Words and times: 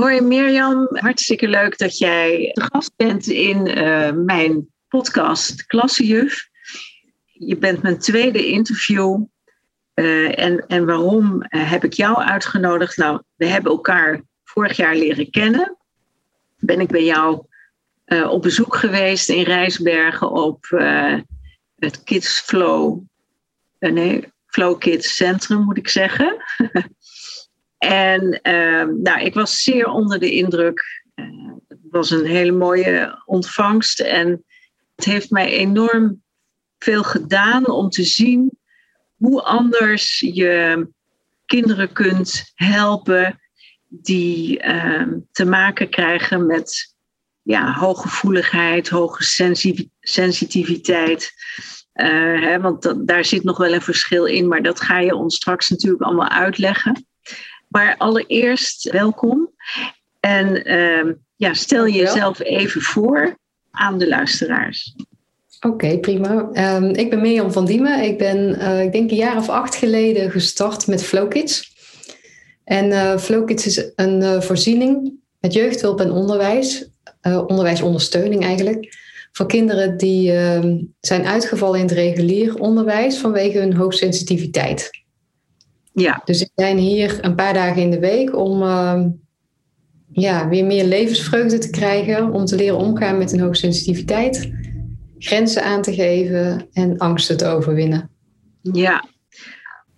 Hoi 0.00 0.20
Mirjam, 0.20 0.88
hartstikke 0.90 1.48
leuk 1.48 1.78
dat 1.78 1.98
jij 1.98 2.50
gast 2.52 2.92
bent 2.96 3.26
in 3.26 3.78
uh, 3.78 4.10
mijn 4.12 4.68
podcast 4.88 5.66
Klassejuf. 5.66 6.48
Je 7.32 7.56
bent 7.56 7.82
mijn 7.82 7.98
tweede 7.98 8.46
interview. 8.46 9.24
Uh, 9.94 10.38
en, 10.38 10.66
en 10.66 10.86
waarom 10.86 11.34
uh, 11.34 11.70
heb 11.70 11.84
ik 11.84 11.92
jou 11.92 12.16
uitgenodigd? 12.16 12.96
Nou, 12.96 13.22
we 13.36 13.46
hebben 13.46 13.72
elkaar 13.72 14.22
vorig 14.44 14.76
jaar 14.76 14.96
leren 14.96 15.30
kennen. 15.30 15.76
Ben 16.58 16.80
ik 16.80 16.88
bij 16.88 17.04
jou 17.04 17.46
op 18.28 18.42
bezoek 18.42 18.76
geweest 18.76 19.28
in 19.28 19.42
Rijsbergen 19.42 20.30
op 20.30 20.66
het 21.76 22.02
Kids 22.04 22.40
Flow, 22.40 23.00
nee, 23.78 24.32
Flow 24.46 24.78
Kids 24.78 25.16
Centrum 25.16 25.64
moet 25.64 25.78
ik 25.78 25.88
zeggen. 25.88 26.36
En 27.80 28.40
ehm, 28.42 29.02
nou, 29.02 29.20
ik 29.20 29.34
was 29.34 29.62
zeer 29.62 29.86
onder 29.86 30.18
de 30.18 30.30
indruk. 30.30 31.02
Uh, 31.14 31.52
het 31.68 31.78
was 31.90 32.10
een 32.10 32.26
hele 32.26 32.52
mooie 32.52 33.22
ontvangst. 33.24 34.00
En 34.00 34.44
het 34.94 35.04
heeft 35.04 35.30
mij 35.30 35.52
enorm 35.52 36.22
veel 36.78 37.02
gedaan 37.02 37.70
om 37.70 37.88
te 37.88 38.04
zien 38.04 38.58
hoe 39.16 39.42
anders 39.42 40.20
je 40.20 40.88
kinderen 41.46 41.92
kunt 41.92 42.52
helpen 42.54 43.40
die 43.88 44.60
ehm, 44.60 45.18
te 45.32 45.44
maken 45.44 45.90
krijgen 45.90 46.46
met 46.46 46.94
ja, 47.42 47.72
hooggevoeligheid, 47.72 48.88
hoge 48.88 49.24
sensitiviteit. 50.00 51.32
Uh, 51.94 52.42
hè, 52.42 52.60
want 52.60 53.06
daar 53.06 53.24
zit 53.24 53.44
nog 53.44 53.56
wel 53.56 53.72
een 53.72 53.82
verschil 53.82 54.24
in, 54.24 54.48
maar 54.48 54.62
dat 54.62 54.80
ga 54.80 54.98
je 54.98 55.14
ons 55.14 55.36
straks 55.36 55.68
natuurlijk 55.68 56.02
allemaal 56.02 56.28
uitleggen. 56.28 57.08
Maar 57.70 57.94
allereerst 57.98 58.90
welkom. 58.90 59.50
En 60.20 60.70
uh, 60.70 61.14
ja, 61.36 61.54
stel 61.54 61.88
jezelf 61.88 62.40
even 62.40 62.80
voor 62.80 63.36
aan 63.70 63.98
de 63.98 64.08
luisteraars. 64.08 64.94
Oké, 65.60 65.98
prima. 65.98 66.48
Um, 66.76 66.84
ik 66.84 67.10
ben 67.10 67.20
Mirjam 67.20 67.52
van 67.52 67.64
Diemen. 67.64 68.02
Ik 68.02 68.18
ben, 68.18 68.38
uh, 68.38 68.82
ik 68.82 68.92
denk 68.92 69.10
een 69.10 69.16
jaar 69.16 69.36
of 69.36 69.48
acht 69.48 69.74
geleden 69.74 70.30
gestart 70.30 70.86
met 70.86 71.04
Flowkids. 71.04 71.72
En 72.64 72.86
uh, 72.86 73.18
Flowkids 73.18 73.66
is 73.66 73.92
een 73.96 74.22
uh, 74.22 74.40
voorziening 74.40 75.12
met 75.40 75.52
jeugdhulp 75.52 76.00
en 76.00 76.10
onderwijs, 76.10 76.90
onderwijsondersteuning 77.22 78.44
eigenlijk, 78.44 78.96
voor 79.32 79.46
kinderen 79.46 79.96
die 79.96 80.32
ehm, 80.32 80.78
zijn 81.00 81.26
uitgevallen 81.26 81.78
in 81.78 81.86
het 81.86 81.94
regulier 81.94 82.58
onderwijs 82.58 83.18
vanwege 83.18 83.58
hun 83.58 83.74
hoogsensitiviteit. 83.74 84.90
Ja. 85.92 86.22
Dus 86.24 86.40
we 86.40 86.50
zijn 86.54 86.78
hier 86.78 87.18
een 87.20 87.34
paar 87.34 87.54
dagen 87.54 87.82
in 87.82 87.90
de 87.90 87.98
week 87.98 88.36
om 88.36 88.62
uh, 88.62 89.04
ja, 90.12 90.48
weer 90.48 90.64
meer 90.64 90.84
levensvreugde 90.84 91.58
te 91.58 91.70
krijgen, 91.70 92.32
om 92.32 92.44
te 92.44 92.56
leren 92.56 92.78
omgaan 92.78 93.18
met 93.18 93.32
een 93.32 93.40
hoogsensitiviteit, 93.40 94.52
grenzen 95.18 95.64
aan 95.64 95.82
te 95.82 95.94
geven 95.94 96.68
en 96.72 96.98
angsten 96.98 97.36
te 97.36 97.46
overwinnen. 97.46 98.10
Ja, 98.62 99.04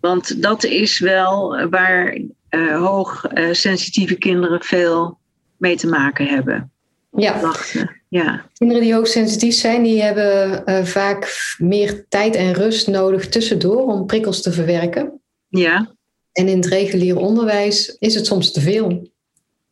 want 0.00 0.42
dat 0.42 0.64
is 0.64 0.98
wel 0.98 1.68
waar 1.68 2.20
uh, 2.50 2.84
hoogsensitieve 2.84 4.14
kinderen 4.14 4.62
veel 4.62 5.18
mee 5.56 5.76
te 5.76 5.86
maken 5.86 6.26
hebben. 6.26 6.72
Ja. 7.10 7.40
Wachten. 7.40 8.00
ja. 8.08 8.44
Kinderen 8.52 8.82
die 8.82 8.94
hoogsensitief 8.94 9.54
zijn, 9.54 9.82
die 9.82 10.02
hebben 10.02 10.62
uh, 10.66 10.84
vaak 10.84 11.54
meer 11.58 12.04
tijd 12.08 12.34
en 12.34 12.52
rust 12.52 12.86
nodig 12.86 13.28
tussendoor 13.28 13.82
om 13.82 14.06
prikkels 14.06 14.42
te 14.42 14.52
verwerken. 14.52 15.21
Ja. 15.60 15.94
En 16.32 16.48
in 16.48 16.56
het 16.56 16.66
reguliere 16.66 17.18
onderwijs 17.18 17.96
is 17.98 18.14
het 18.14 18.26
soms 18.26 18.52
te 18.52 18.60
veel. 18.60 19.10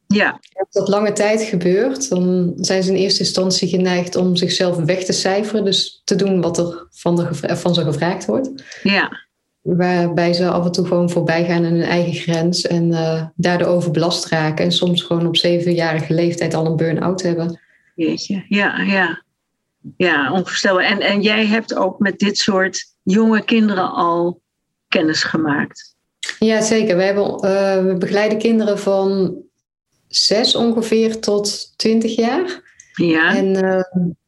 Ja. 0.06 0.40
Als 0.52 0.68
dat 0.70 0.88
lange 0.88 1.12
tijd 1.12 1.42
gebeurt, 1.42 2.08
dan 2.08 2.52
zijn 2.56 2.82
ze 2.82 2.90
in 2.90 2.96
eerste 2.96 3.20
instantie 3.20 3.68
geneigd 3.68 4.16
om 4.16 4.36
zichzelf 4.36 4.76
weg 4.76 5.04
te 5.04 5.12
cijferen. 5.12 5.64
Dus 5.64 6.00
te 6.04 6.14
doen 6.14 6.40
wat 6.40 6.58
er 6.58 6.86
van, 6.90 7.16
de, 7.16 7.28
van 7.56 7.74
ze 7.74 7.82
gevraagd 7.82 8.26
wordt. 8.26 8.50
Ja. 8.82 9.28
Waarbij 9.60 10.32
ze 10.32 10.48
af 10.48 10.64
en 10.64 10.72
toe 10.72 10.86
gewoon 10.86 11.10
voorbij 11.10 11.44
gaan 11.44 11.64
aan 11.64 11.72
hun 11.72 11.82
eigen 11.82 12.14
grens 12.14 12.66
en 12.66 12.90
uh, 12.90 13.24
daardoor 13.34 13.68
overbelast 13.68 14.26
raken. 14.26 14.64
En 14.64 14.72
soms 14.72 15.02
gewoon 15.02 15.26
op 15.26 15.36
zevenjarige 15.36 16.14
leeftijd 16.14 16.54
al 16.54 16.66
een 16.66 16.76
burn-out 16.76 17.22
hebben. 17.22 17.60
Jeetje, 17.94 18.44
ja, 18.48 18.80
ja. 18.80 19.22
Ja, 19.96 20.32
onvoorstelbaar. 20.32 20.84
En, 20.84 21.00
en 21.00 21.22
jij 21.22 21.46
hebt 21.46 21.74
ook 21.74 21.98
met 21.98 22.18
dit 22.18 22.38
soort 22.38 22.84
jonge 23.02 23.44
kinderen 23.44 23.92
al 23.92 24.40
kennis 24.90 25.22
gemaakt. 25.22 25.94
Ja, 26.38 26.60
zeker. 26.60 26.96
We, 26.96 27.02
hebben, 27.02 27.24
uh, 27.24 27.84
we 27.84 27.96
begeleiden 27.98 28.38
kinderen 28.38 28.78
van 28.78 29.36
zes 30.08 30.54
ongeveer 30.54 31.20
tot 31.20 31.72
twintig 31.76 32.16
jaar. 32.16 32.62
Ja. 32.94 33.36
En 33.36 33.46
uh, 33.46 33.82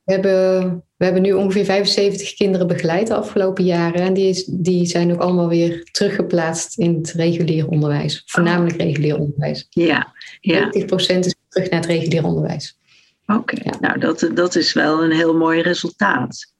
we, 0.05 0.13
hebben, 0.13 0.85
we 0.97 1.05
hebben 1.05 1.23
nu 1.23 1.33
ongeveer 1.33 1.65
75 1.65 2.35
kinderen 2.35 2.67
begeleid 2.67 3.07
de 3.07 3.15
afgelopen 3.15 3.65
jaren. 3.65 4.01
En 4.01 4.15
die, 4.15 4.45
die 4.49 4.87
zijn 4.87 5.13
ook 5.13 5.21
allemaal 5.21 5.49
weer 5.49 5.89
teruggeplaatst 5.91 6.79
in 6.79 6.95
het 6.95 7.13
regulier 7.13 7.69
onderwijs. 7.69 8.23
Voornamelijk 8.27 8.77
regulier 8.77 9.19
onderwijs. 9.19 9.67
Ja. 9.71 10.13
ja. 10.41 10.73
90% 10.79 10.87
is 11.19 11.35
terug 11.49 11.71
naar 11.71 11.81
het 11.81 11.89
regulier 11.89 12.25
onderwijs. 12.25 12.79
Oké, 13.27 13.57
ja. 13.63 13.77
nou 13.81 13.99
dat, 13.99 14.31
dat 14.35 14.57
is 14.57 14.73
wel 14.73 15.05
een 15.05 15.13
heel 15.13 15.37
mooi 15.37 15.61
resultaat. 15.61 16.52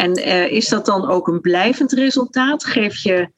En 0.00 0.18
uh, 0.18 0.52
is 0.52 0.68
dat 0.68 0.86
dan 0.86 1.10
ook 1.10 1.28
een 1.28 1.40
blijvend 1.40 1.92
resultaat? 1.92 2.64
Geef 2.64 2.96
je 3.02 3.28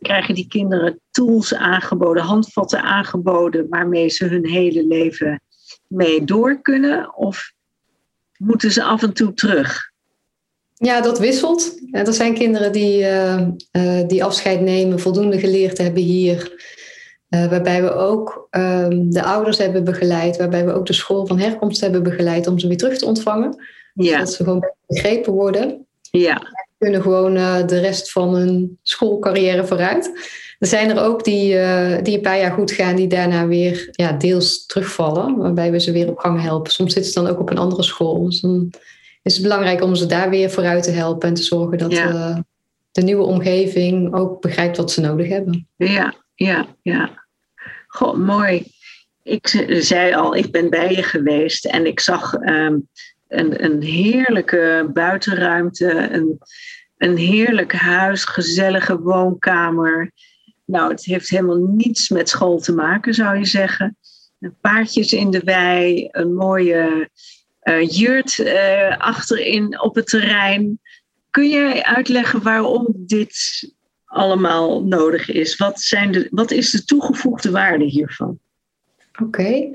krijgen 0.00 0.34
die 0.34 0.48
kinderen 0.48 1.00
tools 1.10 1.54
aangeboden, 1.54 2.22
handvatten 2.22 2.82
aangeboden 2.82 3.68
waarmee 3.68 4.08
ze 4.08 4.24
hun 4.24 4.46
hele 4.46 4.86
leven 4.86 5.42
mee 5.86 6.24
door 6.24 6.60
kunnen? 6.62 7.16
Of 7.16 7.52
moeten 8.36 8.72
ze 8.72 8.82
af 8.82 9.02
en 9.02 9.12
toe 9.12 9.34
terug? 9.34 9.90
Ja, 10.74 11.00
dat 11.00 11.18
wisselt. 11.18 11.80
Er 11.90 12.12
zijn 12.12 12.34
kinderen 12.34 12.72
die, 12.72 13.00
uh, 13.00 13.48
uh, 13.72 14.06
die 14.06 14.24
afscheid 14.24 14.60
nemen, 14.60 15.00
voldoende 15.00 15.38
geleerd 15.38 15.78
hebben 15.78 16.02
hier. 16.02 16.64
Uh, 17.30 17.50
waarbij 17.50 17.82
we 17.82 17.92
ook 17.92 18.46
ehm, 18.50 19.10
de 19.10 19.22
ouders 19.22 19.58
hebben 19.58 19.84
begeleid, 19.84 20.36
waarbij 20.36 20.64
we 20.64 20.72
ook 20.72 20.86
de 20.86 20.92
school 20.92 21.26
van 21.26 21.38
herkomst 21.38 21.80
hebben 21.80 22.02
begeleid 22.02 22.46
om 22.46 22.58
ze 22.58 22.68
weer 22.68 22.76
terug 22.76 22.98
te 22.98 23.06
ontvangen. 23.06 23.64
Ja. 23.94 24.12
Zodat 24.12 24.32
ze 24.32 24.44
gewoon 24.44 24.72
begrepen 24.86 25.32
worden. 25.32 25.85
Ja 26.18 26.42
kunnen 26.78 27.02
gewoon 27.02 27.36
uh, 27.36 27.66
de 27.66 27.80
rest 27.80 28.12
van 28.12 28.34
hun 28.34 28.78
schoolcarrière 28.82 29.66
vooruit. 29.66 30.10
Er 30.58 30.66
zijn 30.66 30.90
er 30.90 31.02
ook 31.02 31.24
die, 31.24 31.54
uh, 31.54 32.02
die 32.02 32.14
een 32.14 32.22
paar 32.22 32.38
jaar 32.38 32.52
goed 32.52 32.72
gaan, 32.72 32.96
die 32.96 33.06
daarna 33.06 33.46
weer 33.46 33.88
ja, 33.90 34.12
deels 34.12 34.66
terugvallen, 34.66 35.36
waarbij 35.36 35.70
we 35.70 35.80
ze 35.80 35.92
weer 35.92 36.08
op 36.08 36.18
gang 36.18 36.42
helpen. 36.42 36.72
Soms 36.72 36.92
zitten 36.92 37.12
ze 37.12 37.20
dan 37.20 37.30
ook 37.30 37.40
op 37.40 37.50
een 37.50 37.58
andere 37.58 37.82
school. 37.82 38.24
Dus 38.24 38.40
dan 38.40 38.72
is 39.22 39.34
het 39.34 39.42
belangrijk 39.42 39.82
om 39.82 39.94
ze 39.94 40.06
daar 40.06 40.30
weer 40.30 40.50
vooruit 40.50 40.82
te 40.82 40.90
helpen 40.90 41.28
en 41.28 41.34
te 41.34 41.42
zorgen 41.42 41.78
dat 41.78 41.92
uh, 41.92 42.38
de 42.90 43.02
nieuwe 43.02 43.24
omgeving 43.24 44.14
ook 44.14 44.40
begrijpt 44.40 44.76
wat 44.76 44.92
ze 44.92 45.00
nodig 45.00 45.28
hebben. 45.28 45.68
Ja, 45.76 46.14
ja, 46.34 46.66
ja. 46.82 47.24
Goh, 47.86 48.16
mooi. 48.16 48.64
Ik 49.22 49.64
zei 49.68 50.14
al, 50.14 50.36
ik 50.36 50.50
ben 50.50 50.70
bij 50.70 50.92
je 50.92 51.02
geweest 51.02 51.66
en 51.66 51.86
ik 51.86 52.00
zag 52.00 52.34
um, 52.34 52.88
een, 53.28 53.64
een 53.64 53.82
heerlijke 53.82 54.90
buitenruimte, 54.92 56.08
een, 56.12 56.38
een 56.96 57.16
heerlijk 57.16 57.72
huis, 57.72 58.24
gezellige 58.24 59.00
woonkamer. 59.00 60.12
Nou, 60.64 60.90
het 60.90 61.04
heeft 61.04 61.28
helemaal 61.28 61.56
niets 61.56 62.08
met 62.08 62.28
school 62.28 62.58
te 62.58 62.74
maken, 62.74 63.14
zou 63.14 63.38
je 63.38 63.46
zeggen. 63.46 63.96
Paardjes 64.60 65.12
in 65.12 65.30
de 65.30 65.40
wei, 65.44 66.08
een 66.10 66.34
mooie 66.34 67.10
uh, 67.62 67.88
jurt 67.88 68.38
uh, 68.38 68.96
achterin 68.98 69.80
op 69.80 69.94
het 69.94 70.06
terrein. 70.06 70.80
Kun 71.30 71.48
jij 71.48 71.82
uitleggen 71.82 72.42
waarom 72.42 72.86
dit 72.96 73.36
allemaal 74.04 74.84
nodig 74.84 75.30
is? 75.30 75.56
Wat, 75.56 75.80
zijn 75.80 76.12
de, 76.12 76.28
wat 76.30 76.50
is 76.50 76.70
de 76.70 76.84
toegevoegde 76.84 77.50
waarde 77.50 77.84
hiervan? 77.84 78.38
Oké. 79.22 79.70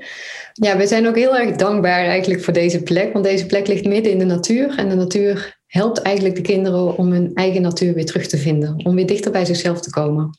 Ja, 0.52 0.76
we 0.76 0.86
zijn 0.86 1.08
ook 1.08 1.16
heel 1.16 1.36
erg 1.36 1.56
dankbaar 1.56 2.04
eigenlijk 2.04 2.42
voor 2.42 2.52
deze 2.52 2.82
plek, 2.82 3.12
want 3.12 3.24
deze 3.24 3.46
plek 3.46 3.66
ligt 3.66 3.84
midden 3.84 4.12
in 4.12 4.18
de 4.18 4.24
natuur 4.24 4.78
en 4.78 4.88
de 4.88 4.94
natuur 4.94 5.60
helpt 5.66 6.02
eigenlijk 6.02 6.36
de 6.36 6.42
kinderen 6.42 6.96
om 6.96 7.12
hun 7.12 7.30
eigen 7.34 7.62
natuur 7.62 7.94
weer 7.94 8.06
terug 8.06 8.26
te 8.26 8.38
vinden, 8.38 8.84
om 8.84 8.94
weer 8.94 9.06
dichter 9.06 9.32
bij 9.32 9.44
zichzelf 9.44 9.80
te 9.80 9.90
komen. 9.90 10.30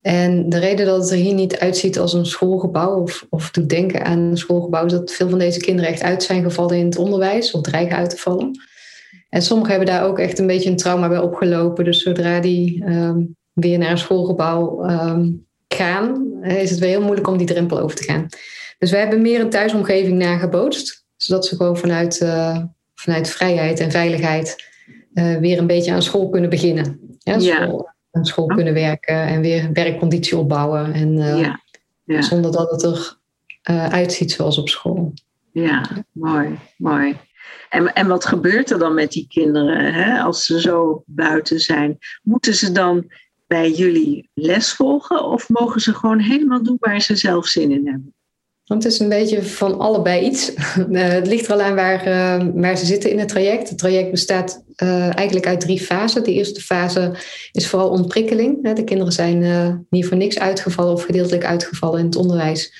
En 0.00 0.48
de 0.48 0.58
reden 0.58 0.86
dat 0.86 1.00
het 1.00 1.10
er 1.10 1.16
hier 1.16 1.34
niet 1.34 1.58
uitziet 1.58 1.98
als 1.98 2.12
een 2.12 2.26
schoolgebouw 2.26 3.00
of, 3.00 3.26
of 3.30 3.50
doet 3.50 3.68
denken 3.68 4.04
aan 4.04 4.18
een 4.18 4.36
schoolgebouw, 4.36 4.84
is 4.84 4.92
dat 4.92 5.12
veel 5.12 5.28
van 5.28 5.38
deze 5.38 5.60
kinderen 5.60 5.90
echt 5.90 6.02
uit 6.02 6.22
zijn 6.22 6.42
gevallen 6.42 6.76
in 6.76 6.84
het 6.84 6.96
onderwijs 6.96 7.50
of 7.50 7.60
dreigen 7.60 7.96
uit 7.96 8.10
te 8.10 8.16
vallen. 8.16 8.50
En 9.28 9.42
sommigen 9.42 9.70
hebben 9.70 9.94
daar 9.94 10.04
ook 10.04 10.18
echt 10.18 10.38
een 10.38 10.46
beetje 10.46 10.70
een 10.70 10.76
trauma 10.76 11.08
bij 11.08 11.18
opgelopen. 11.18 11.84
Dus 11.84 12.02
zodra 12.02 12.40
die 12.40 12.84
ehm, 12.84 13.24
weer 13.52 13.78
naar 13.78 13.90
een 13.90 13.98
schoolgebouw 13.98 14.82
ehm, 14.82 15.30
gaan, 15.74 16.38
is 16.42 16.70
het 16.70 16.78
weer 16.78 16.88
heel 16.88 17.02
moeilijk 17.02 17.28
om 17.28 17.36
die 17.36 17.46
drempel 17.46 17.78
over 17.78 17.96
te 17.96 18.04
gaan. 18.04 18.26
Dus 18.78 18.90
wij 18.90 19.00
hebben 19.00 19.22
meer 19.22 19.40
een 19.40 19.50
thuisomgeving 19.50 20.18
nagebootst, 20.18 21.04
zodat 21.16 21.46
ze 21.46 21.56
gewoon 21.56 21.76
vanuit, 21.76 22.20
uh, 22.20 22.58
vanuit 22.94 23.30
vrijheid 23.30 23.80
en 23.80 23.90
veiligheid 23.90 24.64
uh, 25.14 25.36
weer 25.36 25.58
een 25.58 25.66
beetje 25.66 25.92
aan 25.92 26.02
school 26.02 26.28
kunnen 26.28 26.50
beginnen. 26.50 27.16
Ja, 27.18 27.38
school, 27.38 27.88
aan 28.10 28.24
school 28.24 28.46
kunnen 28.46 28.74
werken 28.74 29.26
en 29.26 29.40
weer 29.40 29.72
werkconditie 29.72 30.36
opbouwen. 30.36 30.92
En, 30.92 31.16
uh, 31.16 31.40
ja. 31.40 31.62
Ja. 32.04 32.22
Zonder 32.22 32.52
dat 32.52 32.70
het 32.70 32.82
er 32.82 33.16
uitziet 33.90 34.32
zoals 34.32 34.58
op 34.58 34.68
school. 34.68 35.12
Ja, 35.52 36.04
mooi, 36.12 36.58
mooi. 36.76 37.16
En, 37.68 37.92
en 37.92 38.06
wat 38.06 38.24
gebeurt 38.24 38.70
er 38.70 38.78
dan 38.78 38.94
met 38.94 39.12
die 39.12 39.26
kinderen 39.28 39.94
hè, 39.94 40.18
als 40.18 40.44
ze 40.44 40.60
zo 40.60 41.02
buiten 41.06 41.60
zijn? 41.60 41.98
Moeten 42.22 42.54
ze 42.54 42.72
dan 42.72 43.12
bij 43.54 43.70
jullie 43.70 44.30
les 44.34 44.72
volgen 44.72 45.24
of 45.24 45.48
mogen 45.48 45.80
ze 45.80 45.94
gewoon 45.94 46.18
helemaal 46.18 46.62
doen 46.62 46.76
waar 46.80 47.00
ze 47.00 47.16
zelf 47.16 47.46
zin 47.46 47.70
in 47.70 47.86
hebben? 47.88 48.14
Want 48.64 48.84
het 48.84 48.92
is 48.92 48.98
een 48.98 49.08
beetje 49.08 49.42
van 49.42 49.78
allebei 49.78 50.26
iets. 50.26 50.52
Eh, 50.92 51.08
het 51.08 51.26
ligt 51.26 51.46
er 51.46 51.52
al 51.52 51.60
aan 51.60 51.74
waar, 51.74 52.06
uh, 52.06 52.46
waar 52.54 52.76
ze 52.76 52.84
zitten 52.84 53.10
in 53.10 53.18
het 53.18 53.28
traject. 53.28 53.68
Het 53.68 53.78
traject 53.78 54.10
bestaat 54.10 54.64
uh, 54.82 55.16
eigenlijk 55.16 55.46
uit 55.46 55.60
drie 55.60 55.80
fasen. 55.80 56.24
De 56.24 56.32
eerste 56.32 56.60
fase 56.60 57.12
is 57.52 57.68
vooral 57.68 57.88
ontprikkeling. 57.88 58.74
De 58.74 58.84
kinderen 58.84 59.12
zijn 59.12 59.86
niet 59.90 60.06
voor 60.06 60.16
niks 60.16 60.38
uitgevallen 60.38 60.92
of 60.92 61.04
gedeeltelijk 61.04 61.44
uitgevallen 61.44 61.98
in 61.98 62.04
het 62.04 62.16
onderwijs. 62.16 62.74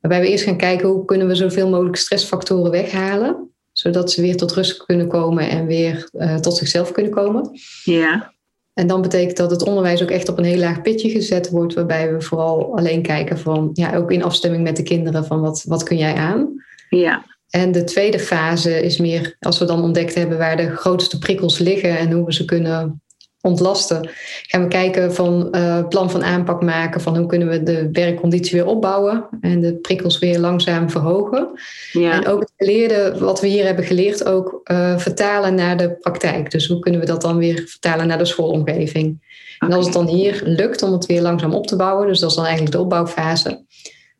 Waarbij 0.00 0.20
we 0.20 0.28
eerst 0.28 0.44
gaan 0.44 0.56
kijken 0.56 0.88
hoe 0.88 1.04
kunnen 1.04 1.26
we 1.26 1.34
zoveel 1.34 1.68
mogelijk 1.68 1.96
stressfactoren 1.96 2.70
weghalen. 2.70 3.50
Zodat 3.72 4.12
ze 4.12 4.22
weer 4.22 4.36
tot 4.36 4.52
rust 4.52 4.84
kunnen 4.84 5.08
komen 5.08 5.48
en 5.48 5.66
weer 5.66 6.10
tot 6.40 6.56
zichzelf 6.56 6.92
kunnen 6.92 7.12
komen. 7.12 7.50
Ja. 7.84 8.38
En 8.80 8.86
dan 8.86 9.02
betekent 9.02 9.36
dat 9.36 9.50
het 9.50 9.62
onderwijs 9.62 10.02
ook 10.02 10.10
echt 10.10 10.28
op 10.28 10.38
een 10.38 10.44
heel 10.44 10.58
laag 10.58 10.82
pitje 10.82 11.10
gezet 11.10 11.50
wordt, 11.50 11.74
waarbij 11.74 12.12
we 12.12 12.20
vooral 12.20 12.76
alleen 12.76 13.02
kijken 13.02 13.38
van, 13.38 13.70
ja, 13.72 13.96
ook 13.96 14.10
in 14.10 14.22
afstemming 14.22 14.62
met 14.62 14.76
de 14.76 14.82
kinderen, 14.82 15.24
van 15.24 15.40
wat, 15.40 15.64
wat 15.66 15.82
kun 15.82 15.96
jij 15.96 16.14
aan? 16.14 16.64
Ja. 16.88 17.24
En 17.50 17.72
de 17.72 17.84
tweede 17.84 18.18
fase 18.18 18.82
is 18.82 18.98
meer 18.98 19.36
als 19.40 19.58
we 19.58 19.64
dan 19.64 19.82
ontdekt 19.82 20.14
hebben 20.14 20.38
waar 20.38 20.56
de 20.56 20.76
grootste 20.76 21.18
prikkels 21.18 21.58
liggen 21.58 21.98
en 21.98 22.12
hoe 22.12 22.24
we 22.24 22.32
ze 22.32 22.44
kunnen 22.44 23.02
ontlasten. 23.42 24.10
Gaan 24.42 24.62
we 24.62 24.68
kijken 24.68 25.14
van 25.14 25.48
uh, 25.52 25.88
plan 25.88 26.10
van 26.10 26.24
aanpak 26.24 26.62
maken 26.62 27.00
van 27.00 27.16
hoe 27.16 27.26
kunnen 27.26 27.48
we 27.48 27.62
de 27.62 27.88
werkconditie 27.92 28.58
weer 28.58 28.66
opbouwen 28.66 29.28
en 29.40 29.60
de 29.60 29.74
prikkels 29.74 30.18
weer 30.18 30.38
langzaam 30.38 30.90
verhogen. 30.90 31.48
Ja. 31.92 32.12
En 32.12 32.26
ook 32.26 32.40
het 32.40 32.52
geleerde, 32.56 33.18
wat 33.18 33.40
we 33.40 33.46
hier 33.46 33.64
hebben 33.64 33.84
geleerd, 33.84 34.24
ook 34.24 34.60
uh, 34.64 34.98
vertalen 34.98 35.54
naar 35.54 35.76
de 35.76 35.90
praktijk. 35.90 36.50
Dus 36.50 36.66
hoe 36.66 36.78
kunnen 36.78 37.00
we 37.00 37.06
dat 37.06 37.22
dan 37.22 37.38
weer 37.38 37.64
vertalen 37.66 38.06
naar 38.06 38.18
de 38.18 38.24
schoolomgeving. 38.24 39.28
En 39.58 39.72
als 39.72 39.84
het 39.84 39.94
dan 39.94 40.08
hier 40.08 40.40
lukt 40.44 40.82
om 40.82 40.92
het 40.92 41.06
weer 41.06 41.22
langzaam 41.22 41.54
op 41.54 41.66
te 41.66 41.76
bouwen, 41.76 42.06
dus 42.06 42.18
dat 42.18 42.30
is 42.30 42.36
dan 42.36 42.44
eigenlijk 42.44 42.74
de 42.74 42.80
opbouwfase. 42.82 43.64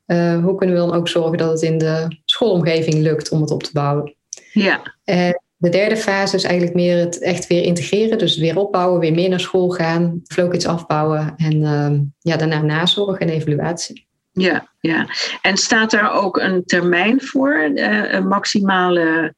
Uh, 0.06 0.44
hoe 0.44 0.55
kunnen 0.55 0.76
we 0.76 0.82
dan 0.82 0.94
ook 0.94 1.08
zorgen 1.08 1.38
dat 1.38 1.50
het 1.50 1.62
in 1.62 1.78
de 1.78 2.20
schoolomgeving 2.25 2.94
lukt 2.94 3.31
om 3.31 3.40
het 3.40 3.50
op 3.50 3.62
te 3.62 3.70
bouwen? 3.73 4.14
Ja. 4.52 4.94
En 5.05 5.43
de 5.60 5.68
derde 5.68 5.96
fase 5.96 6.36
is 6.36 6.44
eigenlijk 6.44 6.74
meer 6.74 6.96
het 6.96 7.18
echt 7.18 7.46
weer 7.46 7.62
integreren. 7.62 8.18
Dus 8.18 8.36
weer 8.36 8.58
opbouwen, 8.58 9.00
weer 9.00 9.12
meer 9.12 9.28
naar 9.28 9.40
school 9.40 9.68
gaan, 9.70 10.20
flowkits 10.26 10.66
afbouwen 10.66 11.34
en 11.36 11.54
uh, 11.56 11.98
ja, 12.18 12.36
daarna 12.36 12.62
nazorg 12.62 13.18
en 13.18 13.28
evaluatie. 13.28 14.06
Ja, 14.32 14.68
ja, 14.80 15.06
en 15.42 15.56
staat 15.56 15.90
daar 15.90 16.12
ook 16.12 16.38
een 16.38 16.64
termijn 16.64 17.20
voor, 17.20 17.70
uh, 17.74 18.12
een 18.12 18.28
maximale 18.28 19.34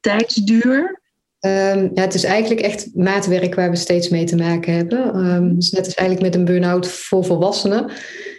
tijdsduur? 0.00 1.02
Um, 1.40 1.90
ja, 1.94 2.02
het 2.02 2.14
is 2.14 2.24
eigenlijk 2.24 2.60
echt 2.60 2.90
maatwerk 2.94 3.54
waar 3.54 3.70
we 3.70 3.76
steeds 3.76 4.08
mee 4.08 4.24
te 4.24 4.36
maken 4.36 4.74
hebben. 4.74 5.26
Um, 5.26 5.54
dus 5.54 5.70
net 5.70 5.84
als 5.84 5.94
eigenlijk 5.94 6.28
met 6.30 6.40
een 6.40 6.46
burn-out 6.46 6.88
voor 6.88 7.24
volwassenen. 7.24 7.90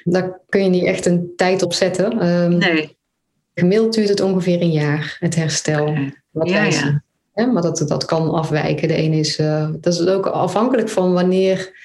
Daar 0.03 0.39
kun 0.49 0.63
je 0.63 0.69
niet 0.69 0.85
echt 0.85 1.05
een 1.05 1.33
tijd 1.35 1.63
op 1.63 1.73
zetten. 1.73 2.27
Um, 2.27 2.57
nee. 2.57 2.97
Gemiddeld 3.53 3.93
duurt 3.93 4.09
het 4.09 4.21
ongeveer 4.21 4.61
een 4.61 4.71
jaar, 4.71 5.17
het 5.19 5.35
herstel. 5.35 5.97
Wat 6.31 6.49
ja, 6.49 6.63
ja. 6.63 7.03
Maar 7.35 7.61
dat, 7.61 7.83
dat 7.87 8.05
kan 8.05 8.31
afwijken. 8.31 8.87
De 8.87 8.93
ene 8.93 9.17
is, 9.17 9.39
uh, 9.39 9.69
dat 9.79 9.93
is 9.93 10.07
ook 10.07 10.25
afhankelijk 10.25 10.89
van 10.89 11.13
wanneer, 11.13 11.77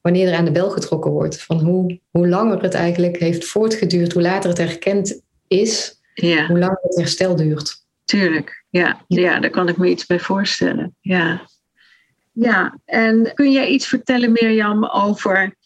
wanneer 0.00 0.28
er 0.28 0.38
aan 0.38 0.44
de 0.44 0.50
bel 0.50 0.70
getrokken 0.70 1.10
wordt. 1.10 1.42
Van 1.42 1.60
hoe, 1.60 2.00
hoe 2.10 2.28
langer 2.28 2.62
het 2.62 2.74
eigenlijk 2.74 3.18
heeft 3.18 3.44
voortgeduurd, 3.44 4.12
hoe 4.12 4.22
later 4.22 4.48
het 4.48 4.58
herkend 4.58 5.22
is, 5.46 6.00
ja. 6.14 6.46
hoe 6.46 6.58
langer 6.58 6.78
het 6.82 6.96
herstel 6.96 7.36
duurt. 7.36 7.86
Tuurlijk, 8.04 8.64
ja. 8.70 9.04
ja, 9.06 9.40
daar 9.40 9.50
kan 9.50 9.68
ik 9.68 9.76
me 9.76 9.88
iets 9.88 10.06
bij 10.06 10.20
voorstellen. 10.20 10.96
Ja. 11.00 11.40
ja, 12.32 12.78
en 12.84 13.30
kun 13.34 13.52
jij 13.52 13.68
iets 13.68 13.86
vertellen, 13.86 14.32
Mirjam, 14.32 14.84
over 14.84 15.56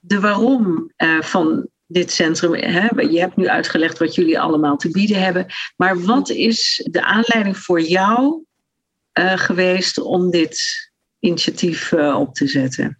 de 0.00 0.20
waarom 0.20 0.92
uh, 0.96 1.20
van 1.20 1.68
dit 1.86 2.12
centrum. 2.12 2.54
Hè? 2.54 2.88
Je 3.02 3.20
hebt 3.20 3.36
nu 3.36 3.48
uitgelegd 3.48 3.98
wat 3.98 4.14
jullie 4.14 4.40
allemaal 4.40 4.76
te 4.76 4.90
bieden 4.90 5.22
hebben. 5.22 5.46
Maar 5.76 6.00
wat 6.00 6.30
is 6.30 6.88
de 6.90 7.04
aanleiding 7.04 7.56
voor 7.56 7.80
jou 7.80 8.44
uh, 9.18 9.38
geweest 9.38 10.00
om 10.00 10.30
dit 10.30 10.60
initiatief 11.18 11.92
uh, 11.92 12.16
op 12.20 12.34
te 12.34 12.46
zetten? 12.46 12.98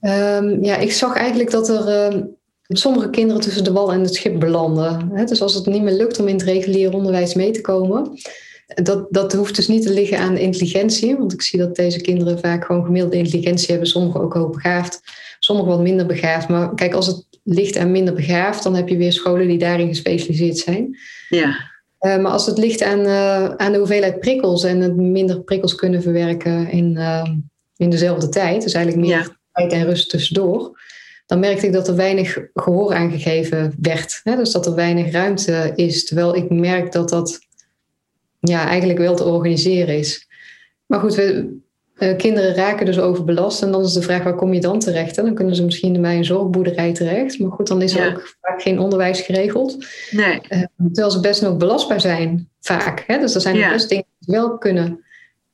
Um, 0.00 0.64
ja, 0.64 0.76
ik 0.76 0.92
zag 0.92 1.16
eigenlijk 1.16 1.50
dat 1.50 1.68
er 1.68 2.12
uh, 2.12 2.22
sommige 2.68 3.10
kinderen 3.10 3.42
tussen 3.42 3.64
de 3.64 3.72
wal 3.72 3.92
en 3.92 4.00
het 4.00 4.14
schip 4.14 4.40
belanden. 4.40 5.10
Hè? 5.12 5.24
Dus 5.24 5.42
als 5.42 5.54
het 5.54 5.66
niet 5.66 5.82
meer 5.82 5.96
lukt 5.96 6.20
om 6.20 6.28
in 6.28 6.34
het 6.34 6.44
reguliere 6.44 6.96
onderwijs 6.96 7.34
mee 7.34 7.50
te 7.50 7.60
komen, 7.60 8.18
dat, 8.66 9.06
dat 9.10 9.32
hoeft 9.32 9.56
dus 9.56 9.68
niet 9.68 9.82
te 9.82 9.92
liggen 9.92 10.18
aan 10.18 10.36
intelligentie, 10.36 11.16
want 11.16 11.32
ik 11.32 11.42
zie 11.42 11.58
dat 11.58 11.76
deze 11.76 12.00
kinderen 12.00 12.38
vaak 12.38 12.64
gewoon 12.64 12.84
gemiddelde 12.84 13.16
intelligentie 13.16 13.70
hebben, 13.70 13.88
sommigen 13.88 14.20
ook 14.20 14.34
hoogbegaafd, 14.34 15.00
sommigen 15.38 15.70
wat 15.70 15.80
minder 15.80 16.06
begaafd. 16.06 16.48
Maar 16.48 16.74
kijk, 16.74 16.94
als 16.94 17.06
het 17.06 17.26
ligt 17.42 17.76
aan 17.76 17.90
minder 17.90 18.14
begaafd, 18.14 18.62
dan 18.62 18.74
heb 18.74 18.88
je 18.88 18.96
weer 18.96 19.12
scholen 19.12 19.48
die 19.48 19.58
daarin 19.58 19.88
gespecialiseerd 19.88 20.58
zijn. 20.58 20.98
Ja. 21.28 21.74
Uh, 22.00 22.18
maar 22.18 22.32
als 22.32 22.46
het 22.46 22.58
ligt 22.58 22.82
aan, 22.82 23.00
uh, 23.00 23.44
aan 23.44 23.72
de 23.72 23.78
hoeveelheid 23.78 24.20
prikkels 24.20 24.64
en 24.64 24.80
het 24.80 24.96
minder 24.96 25.42
prikkels 25.42 25.74
kunnen 25.74 26.02
verwerken 26.02 26.70
in, 26.70 26.94
uh, 26.96 27.30
in 27.76 27.90
dezelfde 27.90 28.28
tijd, 28.28 28.62
dus 28.62 28.72
eigenlijk 28.72 29.06
meer 29.06 29.18
ja. 29.18 29.36
tijd 29.52 29.72
en 29.72 29.84
rust 29.84 30.10
tussendoor, 30.10 30.80
dan 31.26 31.38
merkte 31.40 31.66
ik 31.66 31.72
dat 31.72 31.88
er 31.88 31.96
weinig 31.96 32.38
gehoor 32.54 32.94
aangegeven 32.94 33.74
werd. 33.80 34.20
Hè? 34.22 34.36
Dus 34.36 34.52
dat 34.52 34.66
er 34.66 34.74
weinig 34.74 35.12
ruimte 35.12 35.72
is. 35.74 36.04
Terwijl 36.04 36.36
ik 36.36 36.50
merk 36.50 36.92
dat 36.92 37.08
dat 37.08 37.38
ja, 38.40 38.66
eigenlijk 38.66 38.98
wel 38.98 39.16
te 39.16 39.24
organiseren 39.24 39.98
is. 39.98 40.26
Maar 40.86 41.00
goed, 41.00 41.14
we, 41.14 41.56
uh, 41.98 42.16
kinderen 42.16 42.54
raken 42.54 42.86
dus 42.86 42.98
overbelast. 42.98 43.62
En 43.62 43.70
dan 43.70 43.82
is 43.84 43.92
de 43.92 44.02
vraag, 44.02 44.22
waar 44.22 44.34
kom 44.34 44.52
je 44.54 44.60
dan 44.60 44.78
terecht? 44.78 45.16
Hè? 45.16 45.22
Dan 45.22 45.34
kunnen 45.34 45.54
ze 45.54 45.64
misschien 45.64 46.02
bij 46.02 46.16
een 46.16 46.24
zorgboerderij 46.24 46.92
terecht. 46.94 47.38
Maar 47.38 47.50
goed, 47.50 47.66
dan 47.66 47.82
is 47.82 47.94
er 47.94 48.04
Ja. 48.06 48.10
ook 48.12 48.34
vaak 48.40 48.62
geen 48.62 48.78
onderwijs 48.78 49.20
geregeld. 49.20 49.86
Nee, 50.10 50.40
Uh, 50.48 50.62
terwijl 50.76 51.10
ze 51.10 51.20
best 51.20 51.42
nog 51.42 51.56
belastbaar 51.56 52.00
zijn, 52.00 52.48
vaak. 52.60 53.04
Hè? 53.06 53.18
Dus 53.18 53.34
er 53.34 53.40
zijn 53.40 53.56
Ja. 53.56 53.70
best 53.72 53.88
dingen 53.88 54.04
die 54.18 54.34
ze 54.34 54.40
wel 54.40 54.58
kunnen. 54.58 55.04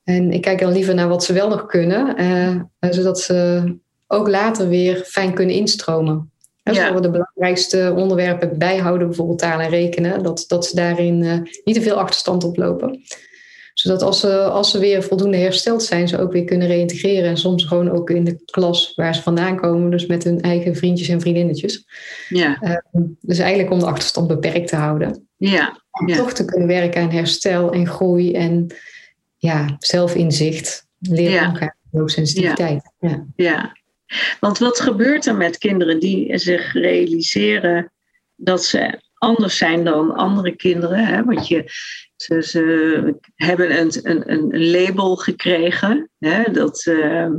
En 0.05 0.33
ik 0.33 0.41
kijk 0.41 0.61
dan 0.61 0.73
liever 0.73 0.95
naar 0.95 1.09
wat 1.09 1.25
ze 1.25 1.33
wel 1.33 1.49
nog 1.49 1.67
kunnen. 1.67 2.17
eh, 2.17 2.47
eh, 2.49 2.61
zodat 2.91 3.21
ze 3.21 3.63
ook 4.07 4.29
later 4.29 4.69
weer 4.69 4.97
fijn 4.97 5.35
kunnen 5.35 5.55
instromen. 5.55 6.31
Hè, 6.63 6.73
Ja. 6.73 6.79
Zodat 6.79 6.95
we 6.95 7.01
de 7.01 7.11
belangrijkste 7.11 7.95
onderwerpen 7.97 8.59
bijhouden, 8.59 9.07
bijvoorbeeld 9.07 9.39
taal 9.39 9.61
en 9.61 9.69
rekenen. 9.69 10.23
Dat, 10.23 10.45
dat 10.49 10.67
ze 10.67 10.75
daarin 10.77 11.23
eh, 11.23 11.39
niet 11.65 11.75
te 11.75 11.83
veel 11.83 11.95
achterstand 12.01 12.45
oplopen 12.45 13.01
zodat 13.75 14.03
als 14.03 14.21
ze, 14.21 14.43
als 14.43 14.71
ze 14.71 14.79
weer 14.79 15.03
voldoende 15.03 15.37
hersteld 15.37 15.83
zijn, 15.83 16.09
ze 16.09 16.19
ook 16.21 16.33
weer 16.33 16.45
kunnen 16.45 16.67
reïntegreren. 16.67 17.29
En 17.31 17.37
soms 17.37 17.65
gewoon 17.65 17.91
ook 17.91 18.11
in 18.11 18.25
de 18.25 18.43
klas 18.45 18.93
waar 18.97 19.15
ze 19.15 19.23
vandaan 19.23 19.57
komen, 19.61 19.91
dus 19.91 20.07
met 20.07 20.25
hun 20.25 20.41
eigen 20.41 20.77
vriendjes 20.77 21.09
en 21.09 21.21
vriendinnetjes. 21.21 21.87
ja, 22.29 22.59
Uh, 22.63 22.77
dus 23.21 23.39
eigenlijk 23.39 23.73
om 23.73 23.79
de 23.79 23.87
achterstand 23.87 24.27
beperkt 24.29 24.69
te 24.69 24.77
houden. 24.77 25.29
ja, 25.37 25.81
Om 25.91 26.09
Ja. 26.09 26.17
toch 26.17 26.33
te 26.33 26.45
kunnen 26.45 26.69
werken 26.69 27.03
aan 27.03 27.11
herstel 27.11 27.73
en 27.73 27.87
groei 27.87 28.33
en 28.35 28.67
ja, 29.37 29.77
zelfinzicht. 29.79 30.87
Leren 30.99 31.33
Ja. 31.33 31.51
met 31.51 31.75
hoogsensitiviteit. 31.93 32.93
Ja. 33.01 33.27
ja. 33.37 33.77
Want 34.41 34.59
wat 34.59 34.81
gebeurt 34.81 35.27
er 35.27 35.37
met 35.37 35.59
kinderen 35.59 36.01
die 36.01 36.39
zich 36.39 36.73
realiseren 36.73 37.93
dat 38.37 38.65
ze 38.65 39.01
anders 39.15 39.57
zijn 39.57 39.85
dan 39.85 40.15
andere 40.15 40.57
kinderen? 40.57 41.07
Hè? 41.07 41.25
Want 41.25 41.49
je, 41.49 41.65
ze, 42.23 42.43
ze 42.43 43.15
hebben 43.35 43.81
een, 43.81 43.91
een, 44.03 44.31
een 44.33 44.71
label 44.71 45.17
gekregen. 45.17 46.11
Hè? 46.19 46.43
Dat, 46.53 46.87
eh, 46.87 47.31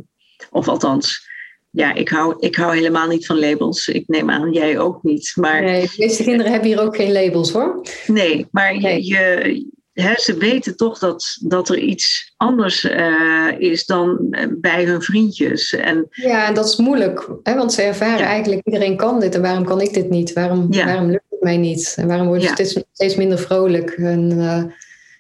of 0.52 0.68
althans, 0.68 1.28
ja, 1.70 1.94
ik 1.94 2.10
hou, 2.10 2.36
ik 2.40 2.56
hou 2.56 2.76
helemaal 2.76 3.08
niet 3.08 3.26
van 3.26 3.40
labels. 3.40 3.88
Ik 3.88 4.08
neem 4.08 4.30
aan, 4.30 4.52
jij 4.52 4.80
ook 4.80 5.04
niet. 5.04 5.32
Maar 5.36 5.62
Nee, 5.62 5.82
de 5.82 5.96
meeste 5.98 6.24
kinderen 6.24 6.52
hebben 6.52 6.70
hier 6.70 6.82
ook 6.82 6.96
geen 6.96 7.12
labels 7.12 7.52
hoor. 7.52 7.82
Nee, 8.08 8.48
maar 8.52 8.76
je, 8.80 9.72
ze 10.16 10.36
weten 10.38 10.78
toch 10.78 11.00
dat, 11.00 11.38
dat 11.42 11.70
er 11.70 11.78
iets 11.78 12.34
anders 12.38 12.84
uh, 12.84 13.52
is 13.58 13.86
dan 13.86 14.36
bij 14.62 14.86
hun 14.86 15.02
vriendjes. 15.02 15.74
En, 15.74 16.08
ja, 16.10 16.48
en 16.48 16.54
dat 16.54 16.66
is 16.66 16.76
moeilijk, 16.76 17.30
hè, 17.44 17.56
want 17.56 17.74
ze 17.74 17.82
ervaren 17.82 18.26
eigenlijk 18.26 18.62
iedereen 18.66 18.98
kan 18.98 19.20
dit 19.20 19.36
en 19.36 19.42
waarom 19.42 19.66
kan 19.66 19.82
ik 19.82 19.94
dit 19.94 20.10
niet? 20.10 20.34
Waarom, 20.34 20.72
waarom 20.72 21.10
lukt 21.10 21.33
mij 21.44 21.58
niet? 21.58 21.96
En 21.98 22.08
waarom 22.08 22.28
worden 22.28 22.48
ze 22.48 22.54
steeds, 22.54 22.86
steeds 22.92 23.16
minder 23.16 23.40
vrolijk 23.40 23.90
en 23.90 24.32
uh, 24.32 24.64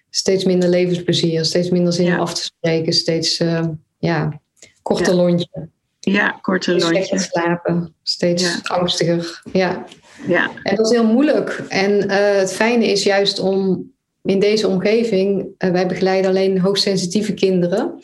steeds 0.09 0.43
minder 0.43 0.69
levensplezier, 0.69 1.45
steeds 1.45 1.69
minder 1.69 1.93
zin 1.93 2.13
om 2.13 2.19
af 2.19 2.33
te 2.33 2.43
spreken, 2.43 2.93
steeds 2.93 3.39
uh, 3.39 3.67
ja, 3.97 4.41
korter 4.81 5.13
lontje. 5.13 5.69
Ja, 5.99 6.39
korter 6.41 6.79
lontje. 6.79 7.19
slapen, 7.19 7.93
steeds 8.03 8.59
angstiger. 8.63 9.41
Ja. 9.53 9.85
Ja. 10.27 10.51
En 10.63 10.75
dat 10.75 10.85
is 10.85 10.91
heel 10.91 11.07
moeilijk. 11.07 11.63
En 11.69 12.09
het 12.11 12.53
fijne 12.53 12.87
is 12.87 13.03
juist 13.03 13.39
om 13.39 13.91
in 14.23 14.39
deze 14.39 14.67
omgeving, 14.67 15.47
wij 15.57 15.87
begeleiden 15.87 16.29
alleen 16.29 16.59
hoogsensitieve 16.59 17.33
kinderen 17.33 17.99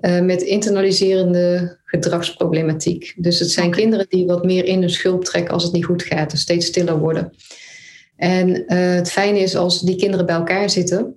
uh, 0.00 0.20
met 0.20 0.42
internaliserende 0.42 1.78
gedragsproblematiek. 1.84 3.14
Dus 3.16 3.38
het 3.38 3.50
zijn 3.50 3.70
kinderen 3.70 4.06
die 4.08 4.26
wat 4.26 4.44
meer 4.44 4.64
in 4.64 4.80
hun 4.80 4.90
schulp 4.90 5.24
trekken 5.24 5.54
als 5.54 5.62
het 5.62 5.72
niet 5.72 5.84
goed 5.84 6.02
gaat, 6.02 6.30
dus 6.30 6.40
steeds 6.40 6.66
stiller 6.66 6.98
worden. 6.98 7.32
En 8.16 8.48
uh, 8.48 8.64
het 8.94 9.10
fijne 9.10 9.38
is 9.38 9.56
als 9.56 9.80
die 9.80 9.96
kinderen 9.96 10.26
bij 10.26 10.34
elkaar 10.34 10.70
zitten, 10.70 11.14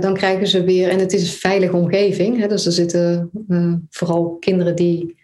dan 0.00 0.14
krijgen 0.14 0.46
ze 0.46 0.64
weer, 0.64 0.88
en 0.88 0.98
het 0.98 1.12
is 1.12 1.22
een 1.22 1.38
veilige 1.38 1.76
omgeving, 1.76 2.40
hè, 2.40 2.48
dus 2.48 2.66
er 2.66 2.72
zitten 2.72 3.30
vooral 3.90 4.36
kinderen 4.40 4.76
die 4.76 5.16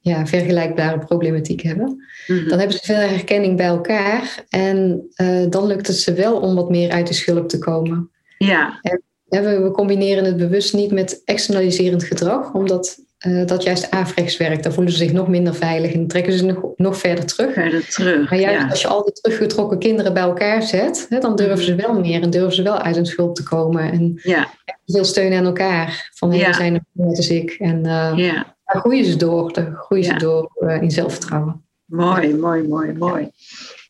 ja, 0.00 0.26
vergelijkbare 0.26 0.98
problematiek 0.98 1.60
hebben. 1.60 2.04
Mhm. 2.26 2.48
Dan 2.48 2.58
hebben 2.58 2.76
ze 2.76 2.84
veel 2.84 2.96
herkenning 2.96 3.56
bij 3.56 3.66
elkaar. 3.66 4.44
En 4.48 5.08
dan 5.48 5.66
lukt 5.66 5.86
het 5.86 5.96
ze 5.96 6.12
wel 6.12 6.40
om 6.40 6.54
wat 6.54 6.70
meer 6.70 6.90
uit 6.90 7.06
de 7.06 7.14
schulp 7.14 7.48
te 7.48 7.58
komen. 7.58 8.10
Ja. 8.38 8.78
En, 8.82 9.02
we, 9.40 9.60
we, 9.60 9.70
combineren 9.70 10.24
het 10.24 10.36
bewust 10.36 10.74
niet 10.74 10.90
met 10.90 11.22
externaliserend 11.24 12.04
gedrag, 12.04 12.52
omdat 12.52 12.98
uh, 13.26 13.46
dat 13.46 13.62
juist 13.62 13.90
averechts 13.90 14.36
werkt. 14.36 14.62
Dan 14.62 14.72
voelen 14.72 14.92
ze 14.92 14.98
zich 14.98 15.12
nog 15.12 15.28
minder 15.28 15.54
veilig 15.54 15.92
en 15.92 16.06
trekken 16.06 16.32
ze 16.32 16.44
nog, 16.44 16.64
nog 16.76 16.96
verder 16.96 17.26
terug. 17.26 17.52
Verder 17.52 17.88
terug. 17.88 18.30
Maar 18.30 18.38
juist 18.38 18.70
als 18.70 18.82
je 18.82 18.88
al 18.88 19.04
die 19.04 19.12
teruggetrokken 19.12 19.78
kinderen 19.78 20.14
bij 20.14 20.22
elkaar 20.22 20.62
zet, 20.62 21.06
hè, 21.08 21.18
dan 21.18 21.36
durven 21.36 21.64
ze 21.64 21.74
wel 21.74 22.00
meer 22.00 22.22
en 22.22 22.30
durven 22.30 22.52
ze 22.52 22.62
wel 22.62 22.78
uit 22.78 22.94
hun 22.94 23.06
schulp 23.06 23.34
te 23.34 23.42
komen. 23.42 23.92
En 23.92 24.20
ja. 24.22 24.48
veel 24.86 25.04
steun 25.04 25.32
aan 25.32 25.44
elkaar. 25.44 26.10
Van 26.14 26.32
ja. 26.32 26.52
zijn 26.52 26.74
er 26.74 26.84
net 26.92 27.16
als 27.16 27.28
ik. 27.28 27.50
En 27.50 27.78
uh, 27.78 28.12
ja. 28.16 28.56
daar 28.64 28.80
groeien 28.80 29.04
ze 29.04 29.16
door. 29.16 29.52
Daar 29.52 29.72
groeien 29.74 30.04
ze 30.04 30.16
door 30.16 30.50
uh, 30.58 30.82
in 30.82 30.90
zelfvertrouwen. 30.90 31.64
Mooi, 31.84 32.34
mooi, 32.34 32.68
mooi, 32.68 32.92
mooi. 32.92 33.30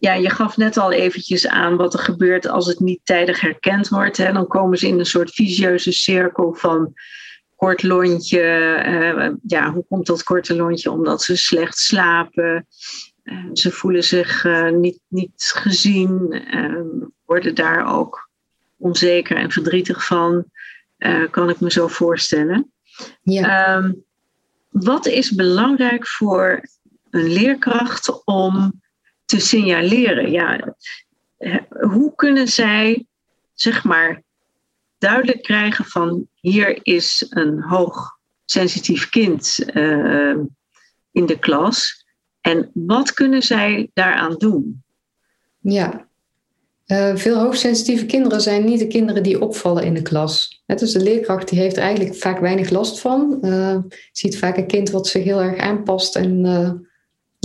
Ja, 0.02 0.14
je 0.14 0.30
gaf 0.30 0.56
net 0.56 0.76
al 0.76 0.92
eventjes 0.92 1.46
aan 1.46 1.76
wat 1.76 1.94
er 1.94 2.00
gebeurt 2.00 2.48
als 2.48 2.66
het 2.66 2.80
niet 2.80 3.00
tijdig 3.04 3.40
herkend 3.40 3.88
wordt. 3.88 4.16
Hè? 4.16 4.32
Dan 4.32 4.46
komen 4.46 4.78
ze 4.78 4.86
in 4.86 4.98
een 4.98 5.06
soort 5.06 5.30
visieuze 5.30 5.92
cirkel 5.92 6.54
van 6.54 6.92
kort 7.56 7.82
lontje. 7.82 8.40
Uh, 8.86 9.30
ja, 9.46 9.72
hoe 9.72 9.84
komt 9.88 10.06
dat 10.06 10.22
korte 10.22 10.56
lontje? 10.56 10.90
Omdat 10.90 11.22
ze 11.22 11.36
slecht 11.36 11.78
slapen. 11.78 12.66
Uh, 13.24 13.44
ze 13.52 13.70
voelen 13.70 14.04
zich 14.04 14.44
uh, 14.44 14.70
niet, 14.70 15.00
niet 15.08 15.52
gezien. 15.54 16.32
Ehm, 16.50 16.86
worden 17.24 17.54
daar 17.54 17.94
ook 17.94 18.30
onzeker 18.76 19.36
en 19.36 19.50
verdrietig 19.50 20.06
van. 20.06 20.44
kan 21.30 21.50
ik 21.50 21.60
me 21.60 21.70
zo 21.70 21.88
voorstellen. 21.88 22.72
Ja. 23.22 23.76
Um, 23.76 24.04
wat 24.68 25.06
is 25.06 25.30
belangrijk 25.30 26.08
voor 26.08 26.68
een 27.10 27.32
leerkracht 27.32 28.24
om 28.24 28.81
te 29.32 29.40
signaleren. 29.40 30.30
Ja, 30.30 30.74
hoe 31.68 32.12
kunnen 32.14 32.48
zij, 32.48 33.06
zeg 33.54 33.84
maar, 33.84 34.22
duidelijk 34.98 35.42
krijgen 35.42 35.84
van 35.84 36.28
hier 36.40 36.78
is 36.82 37.26
een 37.28 37.62
hoogsensitief 37.62 39.08
kind 39.08 39.58
uh, 39.74 40.36
in 41.12 41.26
de 41.26 41.38
klas. 41.38 42.06
En 42.40 42.70
wat 42.74 43.12
kunnen 43.12 43.42
zij 43.42 43.90
daaraan 43.94 44.34
doen? 44.34 44.82
Ja, 45.58 46.08
uh, 46.86 47.16
veel 47.16 47.38
hoogsensitieve 47.38 48.06
kinderen 48.06 48.40
zijn 48.40 48.64
niet 48.64 48.78
de 48.78 48.86
kinderen 48.86 49.22
die 49.22 49.40
opvallen 49.40 49.84
in 49.84 49.94
de 49.94 50.02
klas. 50.02 50.62
Dus 50.66 50.92
de 50.92 51.02
leerkracht 51.02 51.48
die 51.48 51.58
heeft 51.58 51.76
eigenlijk 51.76 52.16
vaak 52.16 52.38
weinig 52.38 52.70
last 52.70 53.00
van. 53.00 53.38
Uh, 53.42 53.78
ziet 54.12 54.38
vaak 54.38 54.56
een 54.56 54.66
kind 54.66 54.90
wat 54.90 55.06
zich 55.06 55.24
heel 55.24 55.40
erg 55.40 55.58
aanpast 55.58 56.16
en 56.16 56.44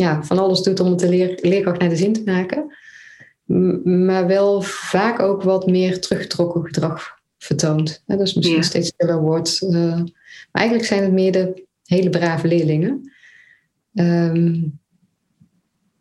ja, 0.01 0.23
van 0.23 0.37
alles 0.37 0.61
doet 0.61 0.79
om 0.79 0.89
het 0.89 0.99
de 0.99 1.09
leer, 1.09 1.37
leerkracht 1.41 1.79
naar 1.79 1.89
de 1.89 1.95
zin 1.95 2.13
te 2.13 2.21
maken. 2.25 2.77
maar 4.05 4.27
wel 4.27 4.61
vaak 4.61 5.19
ook 5.19 5.43
wat 5.43 5.67
meer 5.67 6.01
teruggetrokken 6.01 6.65
gedrag 6.65 7.19
vertoont. 7.37 8.03
Hè, 8.05 8.17
dus 8.17 8.33
misschien 8.33 8.63
steeds 8.63 8.87
stiller 8.87 9.21
wordt. 9.21 9.61
Uh, 9.61 9.95
maar 9.95 10.49
eigenlijk 10.51 10.87
zijn 10.87 11.03
het 11.03 11.11
meer 11.11 11.31
de 11.31 11.65
hele 11.83 12.09
brave 12.09 12.47
leerlingen. 12.47 13.11
Um, 13.93 14.79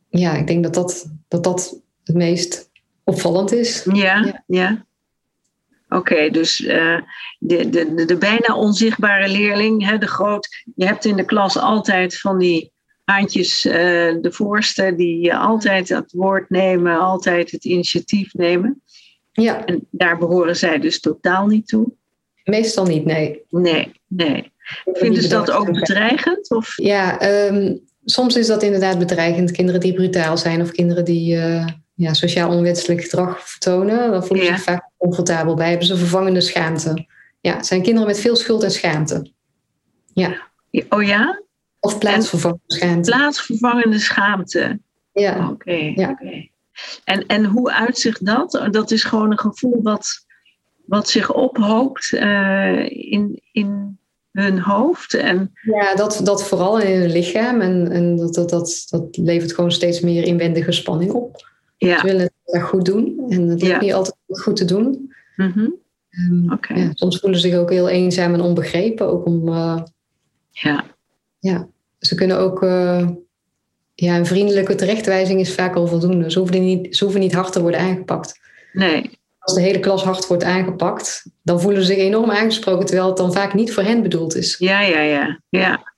ja, 0.09 0.35
ik 0.35 0.47
denk 0.47 0.63
dat 0.63 0.75
dat, 0.75 1.13
dat, 1.29 1.45
dat 1.45 1.81
het 2.05 2.17
meest 2.17 2.71
opvallend 3.05 3.53
is. 3.53 3.87
Ja, 3.93 4.25
ja. 4.25 4.45
ja. 4.47 4.87
Oké, 5.89 6.31
dus 6.31 6.61
uh, 6.61 7.01
de, 7.39 7.69
de, 7.69 8.05
de, 8.05 8.17
bijna 8.17 8.57
onzichtbare 8.57 9.29
leerling, 9.29 9.85
hè, 9.91 9.99
de 9.99 10.07
groot. 10.07 10.65
Je 10.75 10.87
hebt 10.87 11.05
in 11.05 11.17
de 11.17 11.25
klas 11.25 11.59
altijd 11.59 12.21
van 12.21 12.39
die 12.39 12.75
Haantjes 13.07 13.65
uh, 13.65 13.73
de 14.21 14.33
voorste 14.33 14.95
die 14.97 15.35
altijd 15.35 15.89
het 15.89 16.13
woord 16.13 16.51
nemen, 16.51 16.99
altijd 16.99 17.51
het 17.51 17.65
initiatief 17.65 18.35
nemen. 18.35 18.83
Ja. 19.33 19.65
En 19.65 19.87
daar 19.91 20.19
behoren 20.19 20.57
zij 20.57 20.79
dus 20.79 21.01
totaal 21.01 21.47
niet 21.47 21.69
toe. 21.69 21.93
Meestal 22.45 22.85
niet, 22.85 23.05
nee. 23.05 23.43
Nee, 23.49 23.93
nee. 24.07 24.53
Vinden 24.85 25.23
ze 25.23 25.29
dat 25.29 25.51
ook 25.51 25.73
bedreigend? 25.73 26.51
Of? 26.51 26.73
Ja, 26.77 27.29
um, 27.49 27.81
soms 28.05 28.37
is 28.37 28.47
dat 28.47 28.63
inderdaad 28.63 28.99
bedreigend. 28.99 29.51
Kinderen 29.51 29.81
die 29.81 29.95
brutaal 29.95 30.39
zijn 30.39 30.61
of 30.61 30.71
kinderen 30.71 31.05
die 31.05 31.35
uh, 31.35 31.67
ja, 31.95 32.15
sociaal 32.15 32.51
onwenselijk 32.51 33.03
gedrag 33.03 33.49
vertonen, 33.49 34.11
dan 34.11 34.27
voelen 34.27 34.47
ze 34.47 34.53
zich 34.53 34.63
vaak 34.63 34.91
comfortabel 34.99 35.55
bij. 35.55 35.69
Hebben 35.69 35.87
ze 35.87 35.97
vervangende 35.97 36.41
schaamte. 36.41 37.07
Ja, 37.41 37.57
het 37.57 37.67
zijn 37.67 37.83
kinderen 37.83 38.09
met 38.09 38.21
veel 38.21 38.37
schuld 38.37 38.63
en 38.63 38.71
schaamte. 38.71 39.31
Ja. 40.13 40.49
Oh 40.89 41.03
ja? 41.03 41.43
Of 41.87 41.99
plaatsvervangende 41.99 42.63
schaamte. 42.67 43.11
Plaatsvervangende 43.11 43.99
schaamte. 43.99 44.79
Ja. 45.13 45.51
Oké. 45.51 45.93
ja. 45.95 46.19
En, 47.05 47.27
en 47.27 47.45
hoe 47.45 47.73
uitzicht 47.73 48.27
dat? 48.27 48.69
Dat 48.71 48.91
is 48.91 49.05
gewoon 49.05 49.31
een 49.31 49.39
gevoel 49.39 49.83
wat, 49.83 50.27
wat 50.85 51.09
zich 51.09 51.33
ophoopt 51.33 52.13
uh, 52.13 52.91
in, 52.91 53.43
in 53.53 53.99
hun 54.33 54.61
hoofd. 54.61 55.15
En... 55.15 55.53
Ja, 55.63 55.95
dat, 55.95 56.21
dat 56.25 56.49
vooral 56.49 56.81
in 56.81 57.01
hun 57.01 57.11
lichaam. 57.11 57.61
En, 57.61 57.91
en 57.91 58.17
dat, 58.17 58.35
dat, 58.35 58.51
dat, 58.51 58.87
dat 58.91 59.17
levert 59.17 59.55
gewoon 59.55 59.73
steeds 59.73 60.01
meer 60.01 60.25
inwendige 60.25 60.73
spanning 60.73 61.13
op. 61.13 61.49
Ja. 61.77 61.99
Ze 61.99 62.07
willen 62.07 62.31
het 62.45 62.63
goed 62.63 62.85
doen. 62.85 63.25
En 63.29 63.49
dat 63.49 63.63
is 63.63 63.79
niet 63.79 63.93
altijd 63.93 64.17
goed 64.27 64.57
te 64.57 64.65
doen. 64.65 65.15
Mm 65.37 65.53
-hmm. 65.53 65.75
um, 66.31 66.53
okay. 66.53 66.79
ja, 66.79 66.91
soms 66.93 67.19
voelen 67.19 67.41
ze 67.41 67.49
zich 67.49 67.59
ook 67.59 67.71
heel 67.71 67.89
eenzaam 67.89 68.35
en 68.35 68.41
onbegrepen. 68.41 69.07
Ook 69.07 69.27
om... 69.27 69.49
Uh, 69.49 69.83
ja. 70.51 70.85
Ja, 71.39 71.69
ze 71.99 72.15
kunnen 72.15 72.39
ook. 72.39 72.63
Uh, 72.63 73.09
ja, 73.95 74.17
een 74.17 74.27
vriendelijke 74.27 74.75
terechtwijzing 74.75 75.41
is 75.41 75.55
vaak 75.55 75.77
al 75.77 75.87
voldoende. 75.87 76.31
Ze 76.31 76.39
hoeven, 76.39 76.61
niet, 76.61 76.97
ze 76.97 77.05
hoeven 77.05 77.23
niet 77.23 77.35
hard 77.35 77.53
te 77.53 77.61
worden 77.61 77.81
aangepakt. 77.81 78.41
Nee. 78.73 79.19
Als 79.39 79.55
de 79.55 79.61
hele 79.61 79.81
klas 79.81 80.05
hard 80.05 80.27
wordt 80.27 80.45
aangepakt, 80.45 81.31
dan 81.43 81.61
voelen 81.61 81.81
ze 81.81 81.87
zich 81.87 81.97
enorm 81.97 82.31
aangesproken, 82.31 82.87
terwijl 82.87 83.09
het 83.09 83.17
dan 83.17 83.33
vaak 83.33 83.55
niet 83.55 83.73
voor 83.73 83.83
hen 83.83 84.03
bedoeld 84.03 84.35
is. 84.35 84.57
Ja, 84.59 84.81
ja, 84.81 85.01
ja. 85.01 85.41
Ja, 85.49 85.95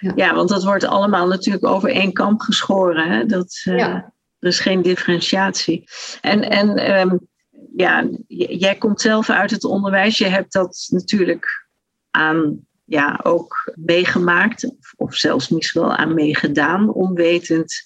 ja. 0.00 0.12
ja 0.16 0.34
want 0.34 0.48
dat 0.48 0.64
wordt 0.64 0.84
allemaal 0.84 1.26
natuurlijk 1.26 1.66
over 1.66 1.90
één 1.90 2.12
kamp 2.12 2.40
geschoren. 2.40 3.10
Hè? 3.10 3.26
Dat, 3.26 3.62
uh, 3.64 3.78
ja. 3.78 4.12
Er 4.38 4.48
is 4.48 4.60
geen 4.60 4.82
differentiatie. 4.82 5.88
En, 6.20 6.50
en 6.50 6.98
um, 7.00 7.28
ja, 7.76 8.08
jij 8.28 8.74
komt 8.74 9.00
zelf 9.00 9.30
uit 9.30 9.50
het 9.50 9.64
onderwijs. 9.64 10.18
Je 10.18 10.26
hebt 10.26 10.52
dat 10.52 10.86
natuurlijk 10.90 11.68
aan 12.10 12.66
ja, 12.90 13.20
ook 13.22 13.72
meegemaakt, 13.74 14.64
of, 14.64 14.94
of, 14.96 15.14
zelfs 15.14 15.48
misschien 15.48 15.80
wel 15.80 15.94
aan 15.94 16.14
meegedaan, 16.14 16.92
onwetend 16.92 17.82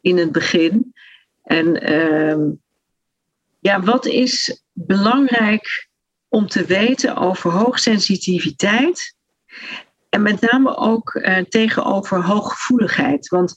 in 0.00 0.16
het 0.16 0.32
begin. 0.32 0.94
En 1.42 1.90
uh, 1.92 2.52
ja, 3.58 3.80
wat 3.80 4.06
is 4.06 4.62
belangrijk 4.72 5.88
om 6.28 6.46
te 6.48 6.64
weten 6.64 7.16
over 7.16 7.50
hoogsensitiviteit? 7.50 9.14
En 10.08 10.22
met 10.22 10.40
name 10.40 10.76
ook 10.76 11.14
uh, 11.14 11.38
tegenover 11.38 12.24
hooggevoeligheid. 12.24 13.28
Want 13.28 13.56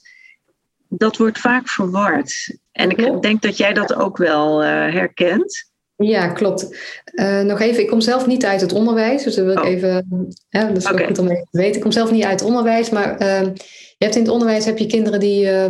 dat 0.88 1.16
wordt 1.16 1.38
vaak 1.38 1.68
verward. 1.68 2.58
En 2.72 2.90
ik 2.90 3.22
denk 3.22 3.42
dat 3.42 3.56
jij 3.56 3.72
dat 3.72 3.94
ook 3.94 4.16
wel 4.16 4.62
uh, 4.62 4.68
herkent. 4.68 5.69
Ja, 6.02 6.28
klopt. 6.28 6.76
Uh, 7.14 7.40
nog 7.40 7.60
even, 7.60 7.82
ik 7.82 7.88
kom 7.88 8.00
zelf 8.00 8.26
niet 8.26 8.44
uit 8.44 8.60
het 8.60 8.72
onderwijs, 8.72 9.22
dus 9.22 9.34
dat 9.34 9.44
wil 9.44 9.54
ik 9.54 9.62
oh. 9.62 9.68
even. 9.68 10.06
Ja, 10.48 10.64
dat 10.64 10.76
is 10.76 10.90
okay. 10.90 11.06
goed 11.06 11.18
om 11.18 11.28
even 11.28 11.48
te 11.50 11.58
weten. 11.58 11.74
Ik 11.74 11.80
kom 11.80 11.92
zelf 11.92 12.10
niet 12.10 12.24
uit 12.24 12.40
het 12.40 12.48
onderwijs, 12.48 12.90
maar 12.90 13.22
uh, 13.22 13.40
je 13.98 14.04
hebt 14.04 14.14
in 14.14 14.22
het 14.22 14.30
onderwijs 14.30 14.64
heb 14.64 14.78
je 14.78 14.86
kinderen 14.86 15.20
die. 15.20 15.44
Uh, 15.44 15.66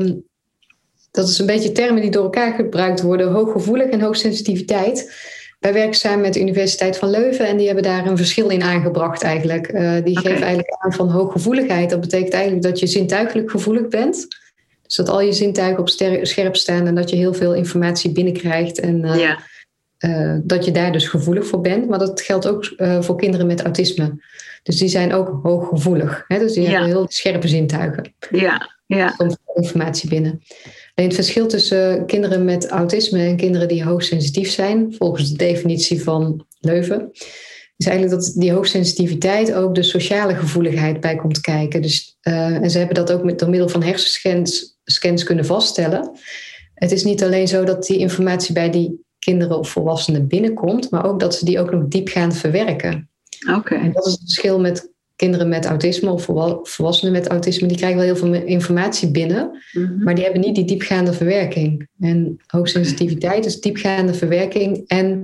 dat 1.10 1.28
is 1.28 1.38
een 1.38 1.46
beetje 1.46 1.72
termen 1.72 2.02
die 2.02 2.10
door 2.10 2.22
elkaar 2.22 2.52
gebruikt 2.52 3.02
worden: 3.02 3.32
hooggevoelig 3.32 3.88
en 3.88 4.00
hoogsensitiviteit. 4.00 5.12
wij 5.60 5.72
werken 5.72 5.94
samen 5.94 6.20
met 6.20 6.34
de 6.34 6.40
Universiteit 6.40 6.96
van 6.96 7.10
Leuven 7.10 7.46
en 7.46 7.56
die 7.56 7.66
hebben 7.66 7.84
daar 7.84 8.06
een 8.06 8.16
verschil 8.16 8.48
in 8.48 8.62
aangebracht 8.62 9.22
eigenlijk. 9.22 9.72
die 10.04 10.18
geven 10.18 10.42
eigenlijk 10.42 10.76
aan 10.78 10.92
van 10.92 11.10
hooggevoeligheid. 11.10 11.90
Dat 11.90 12.00
betekent 12.00 12.32
eigenlijk 12.32 12.62
dat 12.62 12.78
je 12.78 12.86
zintuigelijk 12.86 13.50
gevoelig 13.50 13.88
bent. 13.88 14.26
Dus 14.82 14.96
dat 14.96 15.08
al 15.08 15.20
je 15.20 15.32
zintuigen 15.32 15.78
op 15.78 15.88
scherp 16.22 16.56
staan 16.56 16.86
en 16.86 16.94
dat 16.94 17.10
je 17.10 17.16
heel 17.16 17.34
veel 17.34 17.54
informatie 17.54 18.12
binnenkrijgt. 18.12 18.80
En 18.80 19.18
ja. 19.18 19.38
Dat 20.42 20.64
je 20.64 20.70
daar 20.70 20.92
dus 20.92 21.08
gevoelig 21.08 21.46
voor 21.46 21.60
bent. 21.60 21.88
Maar 21.88 21.98
dat 21.98 22.20
geldt 22.20 22.48
ook 22.48 22.74
voor 23.00 23.16
kinderen 23.16 23.46
met 23.46 23.62
autisme. 23.62 24.18
Dus 24.62 24.78
die 24.78 24.88
zijn 24.88 25.12
ook 25.12 25.40
hooggevoelig. 25.42 26.24
Hè? 26.28 26.38
Dus 26.38 26.52
die 26.52 26.68
hebben 26.68 26.88
heel 26.88 27.06
scherpe 27.08 27.48
zintuigen. 27.48 28.14
Ja, 28.30 28.76
ja. 28.86 29.10
Komt 29.10 29.38
informatie 29.54 30.08
binnen. 30.08 30.42
En 30.94 31.04
het 31.04 31.14
verschil 31.14 31.46
tussen 31.46 32.06
kinderen 32.06 32.44
met 32.44 32.68
autisme 32.68 33.18
en 33.18 33.36
kinderen 33.36 33.68
die 33.68 33.84
hoogsensitief 33.84 34.50
zijn, 34.50 34.94
volgens 34.98 35.30
de 35.30 35.36
definitie 35.36 36.02
van 36.02 36.46
Leuven, 36.60 37.10
is 37.76 37.86
eigenlijk 37.86 38.22
dat 38.22 38.32
die 38.36 38.52
hoogsensitiviteit 38.52 39.54
ook 39.54 39.74
de 39.74 39.82
sociale 39.82 40.34
gevoeligheid 40.34 41.00
bij 41.00 41.16
komt 41.16 41.40
kijken. 41.40 41.82
Dus, 41.82 42.18
uh, 42.22 42.34
en 42.34 42.70
ze 42.70 42.78
hebben 42.78 42.96
dat 42.96 43.12
ook 43.12 43.24
met, 43.24 43.38
door 43.38 43.50
middel 43.50 43.68
van 43.68 43.82
hersenscans 43.82 44.78
scans 44.84 45.22
kunnen 45.22 45.44
vaststellen. 45.44 46.10
Het 46.74 46.92
is 46.92 47.04
niet 47.04 47.22
alleen 47.22 47.48
zo 47.48 47.64
dat 47.64 47.86
die 47.86 47.98
informatie 47.98 48.54
bij 48.54 48.70
die 48.70 49.04
kinderen 49.20 49.58
of 49.58 49.70
volwassenen 49.70 50.26
binnenkomt, 50.26 50.90
maar 50.90 51.06
ook 51.06 51.20
dat 51.20 51.34
ze 51.34 51.44
die 51.44 51.60
ook 51.60 51.70
nog 51.70 51.88
diep 51.88 52.08
gaan 52.08 52.32
verwerken. 52.32 53.08
Oké. 53.56 53.74
En 53.74 53.92
dat 53.92 54.06
is 54.06 54.12
het 54.12 54.20
verschil 54.20 54.60
met 54.60 54.92
kinderen 55.16 55.48
met 55.48 55.66
autisme 55.66 56.10
of 56.10 56.24
volwassenen 56.62 57.12
met 57.12 57.28
autisme. 57.28 57.68
Die 57.68 57.76
krijgen 57.76 57.98
wel 57.98 58.06
heel 58.06 58.16
veel 58.16 58.34
informatie 58.34 59.10
binnen, 59.10 59.62
mhm. 59.72 60.02
maar 60.04 60.14
die 60.14 60.24
hebben 60.24 60.42
niet 60.42 60.54
die 60.54 60.64
diepgaande 60.64 61.12
verwerking. 61.12 61.88
En 62.00 62.40
hoogsensitiviteit 62.46 63.46
is 63.46 63.60
diepgaande 63.60 64.14
verwerking 64.14 64.84
en 64.86 65.22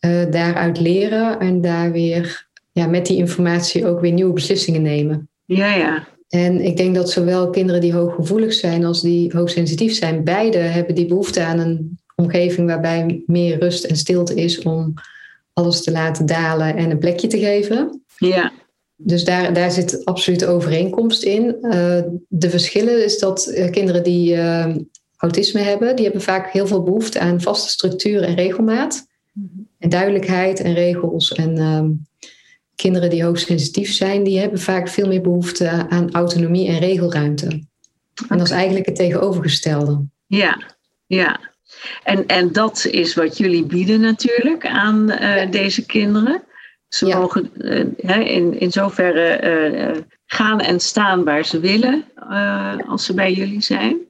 uh, 0.00 0.30
daaruit 0.30 0.80
leren 0.80 1.40
en 1.40 1.60
daar 1.60 1.92
weer 1.92 2.46
ja, 2.72 2.86
met 2.86 3.06
die 3.06 3.16
informatie 3.16 3.86
ook 3.86 4.00
weer 4.00 4.12
nieuwe 4.12 4.32
beslissingen 4.32 4.82
nemen. 4.82 5.28
Ja, 5.44 5.74
ja. 5.74 6.06
En 6.28 6.60
ik 6.60 6.76
denk 6.76 6.94
dat 6.94 7.10
zowel 7.10 7.50
kinderen 7.50 7.80
die 7.80 7.92
hooggevoelig 7.92 8.52
zijn 8.52 8.84
als 8.84 9.02
die 9.02 9.32
hoogsensitief 9.36 9.94
zijn, 9.94 10.24
beide 10.24 10.58
hebben 10.58 10.94
die 10.94 11.06
behoefte 11.06 11.42
aan 11.42 11.58
een 11.58 11.98
omgeving 12.16 12.68
waarbij 12.68 13.22
meer 13.26 13.58
rust 13.58 13.84
en 13.84 13.96
stilte 13.96 14.34
is 14.34 14.62
om 14.62 14.94
alles 15.52 15.82
te 15.82 15.90
laten 15.90 16.26
dalen 16.26 16.76
en 16.76 16.90
een 16.90 16.98
plekje 16.98 17.26
te 17.26 17.38
geven. 17.38 18.02
Ja. 18.18 18.52
Dus 18.96 19.24
daar, 19.24 19.52
daar 19.52 19.70
zit 19.70 20.04
absoluut 20.04 20.44
overeenkomst 20.44 21.22
in. 21.22 21.56
Uh, 21.60 22.00
de 22.28 22.50
verschillen 22.50 23.04
is 23.04 23.18
dat 23.18 23.52
uh, 23.54 23.70
kinderen 23.70 24.02
die 24.02 24.34
uh, 24.34 24.74
autisme 25.16 25.60
hebben, 25.60 25.96
die 25.96 26.04
hebben 26.04 26.22
vaak 26.22 26.52
heel 26.52 26.66
veel 26.66 26.82
behoefte 26.82 27.20
aan 27.20 27.40
vaste 27.40 27.68
structuur 27.68 28.22
en 28.22 28.34
regelmaat. 28.34 29.06
Mm-hmm. 29.32 29.68
En 29.78 29.88
duidelijkheid 29.88 30.60
en 30.60 30.74
regels. 30.74 31.32
En 31.32 31.58
ehm, 31.58 31.90
kinderen 32.74 33.10
die 33.10 33.24
hoogsensitief 33.24 33.92
zijn, 33.92 34.22
die 34.22 34.38
hebben 34.38 34.60
vaak 34.60 34.88
veel 34.88 35.06
meer 35.06 35.22
behoefte 35.22 35.68
aan 35.88 36.12
autonomie 36.12 36.68
en 36.68 36.78
regelruimte. 36.78 37.46
En 38.28 38.38
dat 38.38 38.46
is 38.46 38.50
eigenlijk 38.50 38.86
het 38.86 38.96
tegenovergestelde. 38.96 40.04
Ja, 40.26 40.62
ja. 41.06 41.54
En, 42.02 42.26
en 42.26 42.52
dat 42.52 42.84
is 42.90 43.14
wat 43.14 43.38
jullie 43.38 43.64
bieden 43.64 44.00
natuurlijk 44.00 44.66
aan 44.66 45.10
uh, 45.10 45.50
deze 45.50 45.86
kinderen. 45.86 46.42
Ze 46.88 47.06
mogen 47.06 47.50
uh, 47.54 48.34
in, 48.34 48.60
in 48.60 48.72
zoverre 48.72 49.40
uh, 49.94 50.02
gaan 50.26 50.60
en 50.60 50.80
staan 50.80 51.24
waar 51.24 51.44
ze 51.44 51.60
willen 51.60 52.04
als 52.86 53.04
ze 53.04 53.14
bij 53.14 53.32
jullie 53.32 53.62
zijn. 53.62 54.05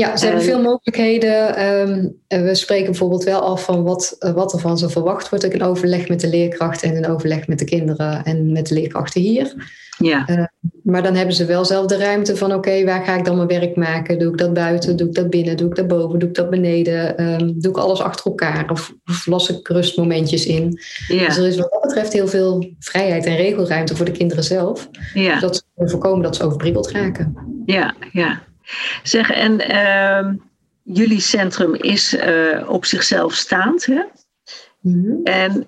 Ja, 0.00 0.16
ze 0.16 0.24
hebben 0.24 0.44
veel 0.44 0.62
mogelijkheden. 0.62 1.64
Um, 1.64 2.16
we 2.28 2.54
spreken 2.54 2.84
bijvoorbeeld 2.84 3.24
wel 3.24 3.40
af 3.40 3.64
van 3.64 3.82
wat, 3.82 4.16
wat 4.34 4.52
er 4.52 4.58
van 4.58 4.78
ze 4.78 4.88
verwacht 4.88 5.28
wordt. 5.28 5.44
in 5.44 5.62
overleg 5.62 6.08
met 6.08 6.20
de 6.20 6.28
leerkrachten 6.28 6.90
en 6.90 6.96
in 6.96 7.06
overleg 7.06 7.46
met 7.46 7.58
de 7.58 7.64
kinderen 7.64 8.24
en 8.24 8.52
met 8.52 8.66
de 8.66 8.74
leerkrachten 8.74 9.20
hier. 9.20 9.54
Ja. 9.98 10.28
Uh, 10.28 10.44
maar 10.82 11.02
dan 11.02 11.14
hebben 11.14 11.34
ze 11.34 11.44
wel 11.44 11.64
zelf 11.64 11.86
de 11.86 11.96
ruimte 11.96 12.36
van 12.36 12.54
oké, 12.54 12.84
waar 12.84 13.04
ga 13.04 13.16
ik 13.16 13.24
dan 13.24 13.36
mijn 13.36 13.48
werk 13.48 13.76
maken? 13.76 14.18
Doe 14.18 14.32
ik 14.32 14.38
dat 14.38 14.52
buiten? 14.52 14.96
Doe 14.96 15.08
ik 15.08 15.14
dat 15.14 15.30
binnen? 15.30 15.56
Doe 15.56 15.68
ik 15.68 15.76
dat 15.76 15.88
boven? 15.88 16.18
Doe 16.18 16.28
ik 16.28 16.34
dat 16.34 16.50
beneden? 16.50 17.22
Um, 17.24 17.60
doe 17.60 17.72
ik 17.72 17.78
alles 17.78 18.00
achter 18.00 18.26
elkaar? 18.26 18.70
Of, 18.70 18.94
of 19.04 19.26
las 19.26 19.50
ik 19.50 19.68
rustmomentjes 19.68 20.46
in? 20.46 20.80
Ja. 21.08 21.26
Dus 21.26 21.36
er 21.36 21.46
is 21.46 21.56
wat 21.56 21.70
dat 21.70 21.80
betreft 21.80 22.12
heel 22.12 22.28
veel 22.28 22.74
vrijheid 22.78 23.26
en 23.26 23.36
regelruimte 23.36 23.96
voor 23.96 24.04
de 24.04 24.12
kinderen 24.12 24.44
zelf. 24.44 24.88
Ja. 25.14 25.38
Zodat 25.38 25.56
ze 25.56 25.88
voorkomen 25.88 26.22
dat 26.22 26.36
ze 26.36 26.44
overprikkeld 26.44 26.90
raken. 26.90 27.36
Ja, 27.64 27.94
ja. 28.12 28.48
Zeg, 29.02 29.30
en 29.30 29.70
uh, 29.70 30.32
jullie 30.82 31.20
centrum 31.20 31.74
is 31.74 32.14
uh, 32.14 32.68
op 32.68 32.84
zichzelf 32.84 33.34
staand, 33.34 33.86
hè? 33.86 34.02
Mm 34.80 35.04
-hmm. 35.04 35.24
En 35.24 35.66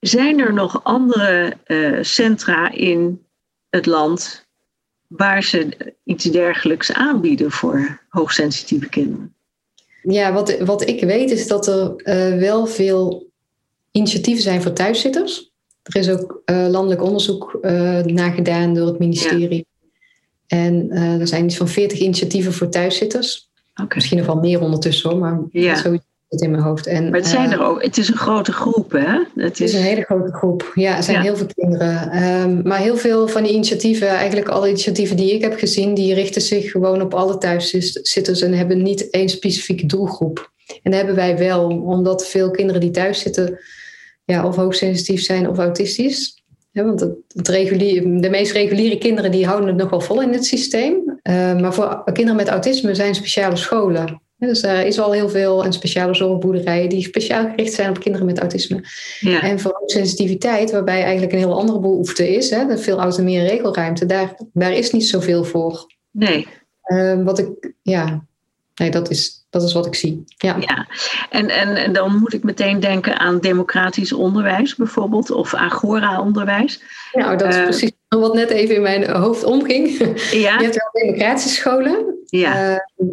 zijn 0.00 0.40
er 0.40 0.52
nog 0.52 0.84
andere 0.84 1.56
uh, 1.66 1.98
centra 2.02 2.72
in 2.72 3.24
het 3.68 3.86
land 3.86 4.48
waar 5.06 5.42
ze 5.42 5.94
iets 6.04 6.24
dergelijks 6.24 6.92
aanbieden 6.92 7.50
voor 7.50 8.00
hoogsensitieve 8.08 8.88
kinderen? 8.88 9.34
Ja, 10.02 10.32
wat, 10.32 10.58
wat 10.58 10.88
ik 10.88 11.04
weet 11.04 11.30
is 11.30 11.46
dat 11.46 11.66
er 11.66 11.92
uh, 11.96 12.38
wel 12.38 12.66
veel 12.66 13.30
initiatieven 13.90 14.42
zijn 14.42 14.62
voor 14.62 14.72
thuiszitters. 14.72 15.50
Er 15.82 15.96
is 15.96 16.10
ook 16.10 16.42
landelijk 16.44 17.02
onderzoek 17.02 17.58
naar 18.04 18.32
gedaan 18.32 18.74
door 18.74 18.86
het 18.86 18.98
ministerie. 18.98 19.56
Ja. 19.56 19.69
En 20.50 20.90
er 20.90 21.26
zijn 21.26 21.44
iets 21.44 21.56
van 21.56 21.68
40 21.68 21.98
initiatieven 21.98 22.52
voor 22.52 22.68
thuiszitters. 22.68 23.48
Okay. 23.72 23.88
Misschien 23.94 24.18
nog 24.18 24.26
wel 24.26 24.36
meer 24.36 24.60
ondertussen 24.60 25.10
hoor, 25.10 25.18
maar 25.18 25.40
ja. 25.50 25.76
zoiets 25.76 26.04
het 26.30 26.40
in 26.40 26.50
mijn 26.50 26.62
hoofd. 26.62 26.86
En, 26.86 27.04
maar 27.10 27.18
het 27.18 27.28
zijn 27.28 27.52
er 27.52 27.62
ook. 27.62 27.82
Het 27.82 27.98
is 27.98 28.08
een 28.08 28.16
grote 28.16 28.52
groep, 28.52 28.92
hè? 28.92 29.42
Het 29.42 29.60
is, 29.60 29.72
een 29.72 29.82
hele 29.82 30.02
grote 30.02 30.32
groep. 30.32 30.72
Ja, 30.74 30.96
er 30.96 31.02
zijn 31.02 31.16
ja. 31.16 31.22
heel 31.22 31.36
veel 31.36 31.46
kinderen. 31.54 32.22
Um, 32.22 32.60
maar 32.64 32.78
heel 32.78 32.96
veel 32.96 33.28
van 33.28 33.42
die 33.42 33.52
initiatieven, 33.52 34.08
eigenlijk 34.08 34.48
alle 34.48 34.68
initiatieven 34.68 35.16
die 35.16 35.34
ik 35.34 35.42
heb 35.42 35.58
gezien, 35.58 35.94
die 35.94 36.14
richten 36.14 36.42
zich 36.42 36.70
gewoon 36.70 37.02
op 37.02 37.14
alle 37.14 37.38
thuiszitters 37.38 38.40
en 38.40 38.52
hebben 38.52 38.82
niet 38.82 39.10
één 39.10 39.28
specifieke 39.28 39.86
doelgroep. 39.86 40.52
En 40.66 40.90
dat 40.90 40.94
hebben 40.94 41.14
wij 41.14 41.38
wel, 41.38 41.66
omdat 41.66 42.26
veel 42.26 42.50
kinderen 42.50 42.80
die 42.80 42.90
thuis 42.90 43.20
zitten, 43.20 43.58
ja, 44.24 44.46
of 44.46 44.56
hoogsensitief 44.56 45.22
zijn 45.22 45.48
of 45.48 45.58
autistisch. 45.58 46.39
Ja, 46.72 46.84
want 46.84 47.00
het, 47.00 47.14
het 47.28 47.48
regulier, 47.48 48.20
de 48.20 48.30
meest 48.30 48.52
reguliere 48.52 48.98
kinderen 48.98 49.30
die 49.30 49.46
houden 49.46 49.68
het 49.68 49.76
nog 49.76 49.90
wel 49.90 50.00
vol 50.00 50.22
in 50.22 50.32
het 50.32 50.44
systeem. 50.44 50.94
Uh, 51.22 51.60
maar 51.60 51.74
voor 51.74 52.04
kinderen 52.04 52.36
met 52.36 52.48
autisme 52.48 52.94
zijn 52.94 53.14
speciale 53.14 53.56
scholen. 53.56 54.20
Dus 54.36 54.62
er 54.62 54.86
is 54.86 54.98
al 54.98 55.12
heel 55.12 55.28
veel 55.28 55.64
en 55.64 55.72
speciale 55.72 56.14
zorgboerderijen 56.14 56.88
die 56.88 57.02
speciaal 57.02 57.48
gericht 57.48 57.72
zijn 57.72 57.90
op 57.90 58.00
kinderen 58.00 58.26
met 58.26 58.38
autisme. 58.38 58.84
Ja. 59.20 59.42
En 59.42 59.60
voor 59.60 59.82
sensitiviteit, 59.86 60.70
waarbij 60.70 61.02
eigenlijk 61.02 61.32
een 61.32 61.38
heel 61.38 61.58
andere 61.58 61.80
behoefte 61.80 62.34
is, 62.34 62.50
hè, 62.50 62.78
veel 62.78 62.98
autonomie 62.98 63.38
en 63.38 63.46
regelruimte, 63.46 64.06
daar, 64.06 64.34
daar 64.52 64.72
is 64.72 64.90
niet 64.90 65.06
zoveel 65.06 65.44
voor. 65.44 65.86
Nee. 66.10 66.46
Uh, 66.86 67.22
wat 67.22 67.38
ik, 67.38 67.72
ja, 67.82 68.24
nee, 68.74 68.90
dat 68.90 69.10
is, 69.10 69.39
dat 69.50 69.62
is 69.62 69.72
wat 69.72 69.86
ik 69.86 69.94
zie. 69.94 70.24
Ja. 70.36 70.56
ja. 70.60 70.86
En, 71.30 71.48
en, 71.48 71.76
en 71.76 71.92
dan 71.92 72.18
moet 72.18 72.32
ik 72.32 72.42
meteen 72.42 72.80
denken 72.80 73.18
aan 73.18 73.40
democratisch 73.40 74.12
onderwijs 74.12 74.76
bijvoorbeeld, 74.76 75.30
of 75.30 75.54
agora-onderwijs. 75.54 76.82
Nou, 77.12 77.36
dat 77.36 77.48
is 77.48 77.56
uh, 77.56 77.62
precies 77.62 77.92
wat 78.08 78.34
net 78.34 78.50
even 78.50 78.74
in 78.74 78.82
mijn 78.82 79.10
hoofd 79.10 79.44
omging. 79.44 79.98
Ja. 80.30 80.58
Je 80.58 80.64
hebt 80.64 80.90
wel 80.92 81.02
democratische 81.04 81.48
scholen. 81.48 82.18
Ja. 82.24 82.72
Uh, 82.72 83.08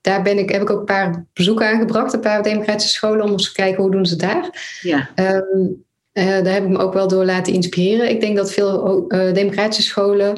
daar 0.00 0.22
ben 0.22 0.38
ik, 0.38 0.50
heb 0.50 0.62
ik 0.62 0.70
ook 0.70 0.78
een 0.78 0.84
paar 0.84 1.24
bezoeken 1.32 1.66
aangebracht, 1.66 2.12
een 2.12 2.20
paar 2.20 2.42
democratische 2.42 2.94
scholen, 2.94 3.24
om 3.24 3.30
eens 3.30 3.46
te 3.46 3.52
kijken 3.52 3.82
hoe 3.82 3.92
doen 3.92 4.06
ze 4.06 4.16
daar. 4.16 4.78
Ja. 4.80 5.10
Um, 5.16 5.84
uh, 6.12 6.24
daar 6.24 6.52
heb 6.52 6.62
ik 6.62 6.68
me 6.68 6.78
ook 6.78 6.92
wel 6.92 7.08
door 7.08 7.24
laten 7.24 7.52
inspireren. 7.52 8.10
Ik 8.10 8.20
denk 8.20 8.36
dat 8.36 8.52
veel 8.52 9.04
uh, 9.08 9.34
democratische 9.34 9.82
scholen 9.82 10.36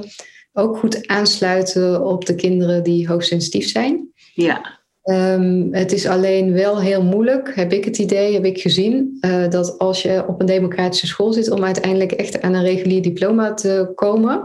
ook 0.53 0.77
goed 0.77 1.07
aansluiten 1.07 2.05
op 2.05 2.25
de 2.27 2.35
kinderen 2.35 2.83
die 2.83 3.09
hoogsensitief 3.09 3.68
zijn. 3.68 4.09
Ja. 4.35 4.83
Um, 5.04 5.68
het 5.72 5.92
is 5.92 6.06
alleen 6.06 6.52
wel 6.52 6.80
heel 6.80 7.02
moeilijk, 7.02 7.52
heb 7.54 7.72
ik 7.72 7.84
het 7.84 7.98
idee, 7.98 8.34
heb 8.34 8.44
ik 8.44 8.60
gezien, 8.60 9.18
uh, 9.20 9.48
dat 9.48 9.78
als 9.78 10.02
je 10.02 10.24
op 10.26 10.40
een 10.40 10.46
democratische 10.46 11.06
school 11.06 11.32
zit 11.32 11.50
om 11.50 11.64
uiteindelijk 11.64 12.12
echt 12.12 12.40
aan 12.40 12.54
een 12.54 12.62
regulier 12.62 13.02
diploma 13.02 13.54
te 13.54 13.92
komen, 13.94 14.44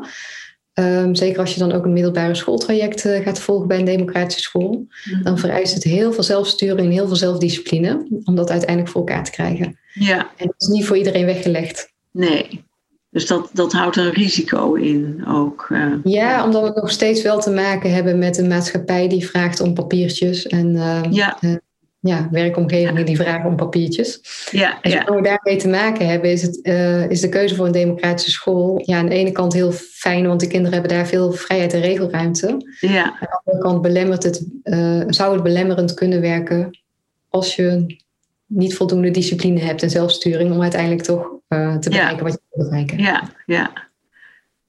Um, 0.74 1.16
zeker 1.16 1.40
als 1.40 1.54
je 1.54 1.60
dan 1.60 1.72
ook 1.72 1.86
een 1.86 1.94
middelbare 1.94 2.36
schooltraject 2.36 3.06
uh, 3.06 3.20
gaat 3.24 3.40
volgen 3.40 3.68
bij 3.68 3.80
een 3.80 3.86
democratische 3.86 4.42
school. 4.42 4.72
Mm-hmm. 4.72 5.24
Dan 5.24 5.38
vereist 5.38 5.74
het 5.74 5.84
heel 5.84 6.14
veel 6.14 6.24
zelfsturing 6.24 6.80
en 6.80 6.92
heel 6.92 7.08
veel 7.08 7.16
zelfdiscipline 7.16 8.08
om 8.24 8.36
dat 8.36 8.50
uiteindelijk 8.50 8.92
voor 8.92 9.02
elkaar 9.02 9.24
te 9.24 9.32
krijgen. 9.32 9.80
Ja. 9.94 10.18
En 10.38 10.46
dat 10.46 10.56
is 10.58 10.68
niet 10.68 10.86
voor 10.86 10.98
iedereen 10.98 11.26
weggelegd. 11.26 11.94
Nee. 12.12 12.64
Dus 13.12 13.28
dat, 13.28 13.50
dat 13.54 13.74
houdt 13.74 13.96
een 13.96 14.12
risico 14.12 14.74
in 14.74 15.24
ook. 15.28 15.68
Uh, 15.72 15.94
ja, 16.04 16.46
omdat 16.46 16.64
we 16.64 16.80
nog 16.82 16.92
steeds 16.92 17.22
wel 17.22 17.40
te 17.40 17.52
maken 17.52 17.94
hebben 17.94 18.18
met 18.18 18.38
een 18.38 18.48
maatschappij 18.48 19.08
die 19.08 19.28
vraagt 19.28 19.60
om 19.60 19.74
papiertjes. 19.74 20.48
En 20.48 20.76
uh, 20.76 21.02
ja 21.10 21.38
ja, 22.02 22.28
werkomgevingen 22.32 23.06
die 23.06 23.16
vragen 23.16 23.50
om 23.50 23.56
papiertjes. 23.56 24.22
Ja, 24.52 24.82
en 24.82 24.92
ja. 24.92 25.06
we 25.06 25.22
daarmee 25.22 25.56
te 25.56 25.68
maken 25.68 26.08
hebben, 26.08 26.32
is, 26.32 26.42
het, 26.42 26.60
is 27.10 27.22
de 27.22 27.30
keuze 27.30 27.56
voor 27.56 27.66
een 27.66 27.72
democratische 27.72 28.32
school 28.32 28.82
ja, 28.86 28.98
aan 28.98 29.06
de 29.06 29.16
ene 29.16 29.32
kant 29.32 29.54
heel 29.54 29.72
fijn, 29.72 30.28
want 30.28 30.40
de 30.40 30.48
kinderen 30.48 30.74
hebben 30.74 30.98
daar 30.98 31.08
veel 31.08 31.32
vrijheid 31.32 31.74
en 31.74 31.82
regelruimte. 31.82 32.48
Ja. 32.80 33.04
Aan 33.04 33.18
de 33.20 33.42
andere 33.44 33.64
kant 33.64 33.82
belemmert 33.82 34.24
het, 34.24 34.46
zou 35.08 35.34
het 35.34 35.44
belemmerend 35.44 35.94
kunnen 35.94 36.22
werken 36.22 36.80
als 37.30 37.56
je 37.56 37.98
niet 38.46 38.76
voldoende 38.76 39.12
discipline 39.12 39.60
hebt 39.60 39.84
en 39.84 39.90
zelfsturing 39.90 40.52
om 40.52 40.62
uiteindelijk 40.62 41.02
toch 41.02 41.39
uh, 41.50 41.78
te 41.78 41.90
bereiken 41.90 42.24
wat 42.24 42.34
je 42.34 42.40
wil 42.52 42.70
bereiken. 42.70 42.98
Ja, 42.98 43.24
ja. 43.46 43.88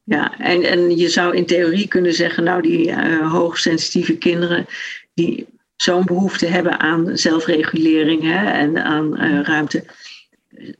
Ja, 0.05 0.38
en, 0.38 0.62
en 0.62 0.97
je 0.97 1.09
zou 1.09 1.37
in 1.37 1.47
theorie 1.47 1.88
kunnen 1.88 2.14
zeggen, 2.14 2.45
nou 2.45 2.62
die 2.62 2.88
uh, 2.88 3.33
hoogsensitieve 3.33 4.16
kinderen 4.16 4.66
die 5.14 5.47
zo'n 5.77 6.05
behoefte 6.05 6.47
hebben 6.47 6.81
aan 6.81 7.19
zelfregulering 7.19 8.23
hè, 8.23 8.51
en 8.51 8.85
aan 8.85 9.25
uh, 9.25 9.43
ruimte, 9.43 9.85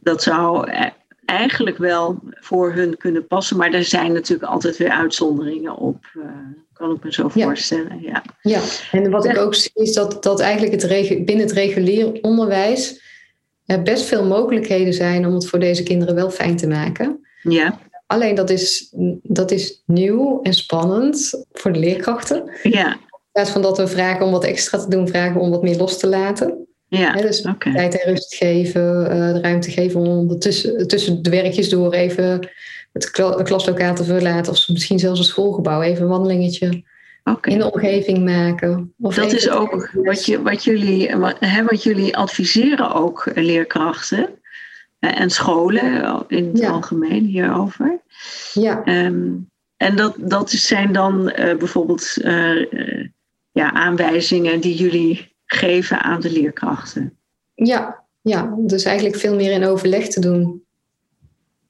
dat 0.01 0.23
zou 0.23 0.71
eigenlijk 1.25 1.79
wel 1.79 2.19
voor 2.31 2.73
hun 2.73 2.97
kunnen 2.97 3.27
passen. 3.27 3.57
Maar 3.57 3.73
er 3.73 3.85
zijn 3.85 4.13
natuurlijk 4.13 4.53
altijd 4.53 4.77
weer 4.77 4.91
uitzonderingen 4.91 5.77
op. 5.77 6.05
Uh, 6.15 6.25
kan 6.73 6.95
ik 6.95 7.05
me 7.05 7.13
zo 7.13 7.29
voorstellen. 7.29 8.01
Ja, 8.01 8.23
ja. 8.43 8.61
en 8.93 9.11
wat 9.11 9.25
ik 9.25 9.39
ook 9.39 9.55
zie 9.55 9.71
is 9.75 9.93
dat, 9.93 10.23
dat 10.23 10.41
eigenlijk 10.41 10.83
het 10.83 11.25
binnen 11.25 11.47
het 11.47 11.53
regulier 11.53 12.19
onderwijs 12.21 13.01
er 13.71 13.83
best 13.83 14.05
veel 14.05 14.25
mogelijkheden 14.25 14.95
zijn 14.95 15.27
om 15.27 15.35
het 15.35 15.47
voor 15.47 15.59
deze 15.59 15.83
kinderen 15.83 16.15
wel 16.15 16.31
fijn 16.31 16.57
te 16.57 16.67
maken. 16.67 17.27
Ja. 17.43 17.79
Alleen 18.07 18.35
dat 18.35 18.51
is, 18.51 18.95
dat 19.23 19.51
is 19.51 19.83
nieuw 19.87 20.41
en 20.43 20.53
spannend 20.53 21.45
voor 21.53 21.73
de 21.73 21.79
leerkrachten. 21.79 22.51
Ja. 22.63 22.93
In 22.93 23.29
plaats 23.33 23.51
van 23.51 23.63
dat 23.63 23.79
we 23.79 23.87
vragen 23.87 24.27
om 24.27 24.33
wat 24.33 24.45
extra 24.45 24.79
te 24.79 24.89
doen, 24.89 25.09
vragen 25.09 25.35
we 25.35 25.41
om 25.41 25.51
wat 25.51 25.63
meer 25.63 25.77
los 25.77 25.99
te 25.99 26.07
laten. 26.07 26.67
Ja, 26.89 27.13
dus 27.13 27.47
tijd 27.59 28.01
en 28.01 28.11
rust 28.11 28.35
geven, 28.35 29.03
uh, 29.03 29.33
de 29.33 29.41
ruimte 29.41 29.71
geven 29.71 30.01
om 30.01 30.39
tussen, 30.39 30.87
tussen 30.87 31.23
de 31.23 31.31
werkjes 31.31 31.69
door 31.69 31.93
even 31.93 32.49
het 32.93 33.11
klaslokaal 33.43 33.95
te 33.95 34.05
verlaten. 34.05 34.53
Of 34.53 34.69
misschien 34.69 34.99
zelfs 34.99 35.19
het 35.19 35.29
schoolgebouw, 35.29 35.83
even 35.83 36.03
een 36.03 36.09
wandelingetje 36.09 36.83
in 37.43 37.59
de 37.59 37.73
omgeving 37.73 38.25
maken. 38.25 38.95
Of 39.01 39.15
dat 39.15 39.33
is 39.33 39.51
ook 39.51 39.91
wat, 39.95 40.27
je, 40.27 40.43
wat, 40.43 40.65
jullie, 40.65 41.17
wat, 41.17 41.37
hè, 41.41 41.65
wat 41.65 41.83
jullie 41.83 42.17
adviseren 42.17 42.95
ook 42.95 43.27
eh, 43.27 43.45
leerkrachten 43.45 44.29
eh, 44.99 45.21
en 45.21 45.31
scholen 45.31 46.25
in 46.29 46.51
het 46.53 46.65
algemeen 46.65 47.25
hierover. 47.25 48.01
Ja. 48.53 49.05
Um, 49.05 49.49
en 49.77 49.97
dat, 49.97 50.15
dat 50.19 50.51
zijn 50.51 50.93
dan 50.93 51.21
uh, 51.21 51.57
bijvoorbeeld 51.57 52.17
uh, 52.17 52.67
ja, 53.53 53.73
aanwijzingen 53.73 54.61
die 54.61 54.77
jullie 54.77 55.37
geven 55.47 56.03
aan 56.03 56.21
de 56.21 56.31
leerkrachten. 56.31 57.19
Ja, 57.55 58.05
ja, 58.21 58.55
dus 58.59 58.85
eigenlijk 58.85 59.17
veel 59.17 59.35
meer 59.35 59.53
in 59.53 59.65
overleg 59.65 60.09
te 60.09 60.21
doen. 60.21 60.65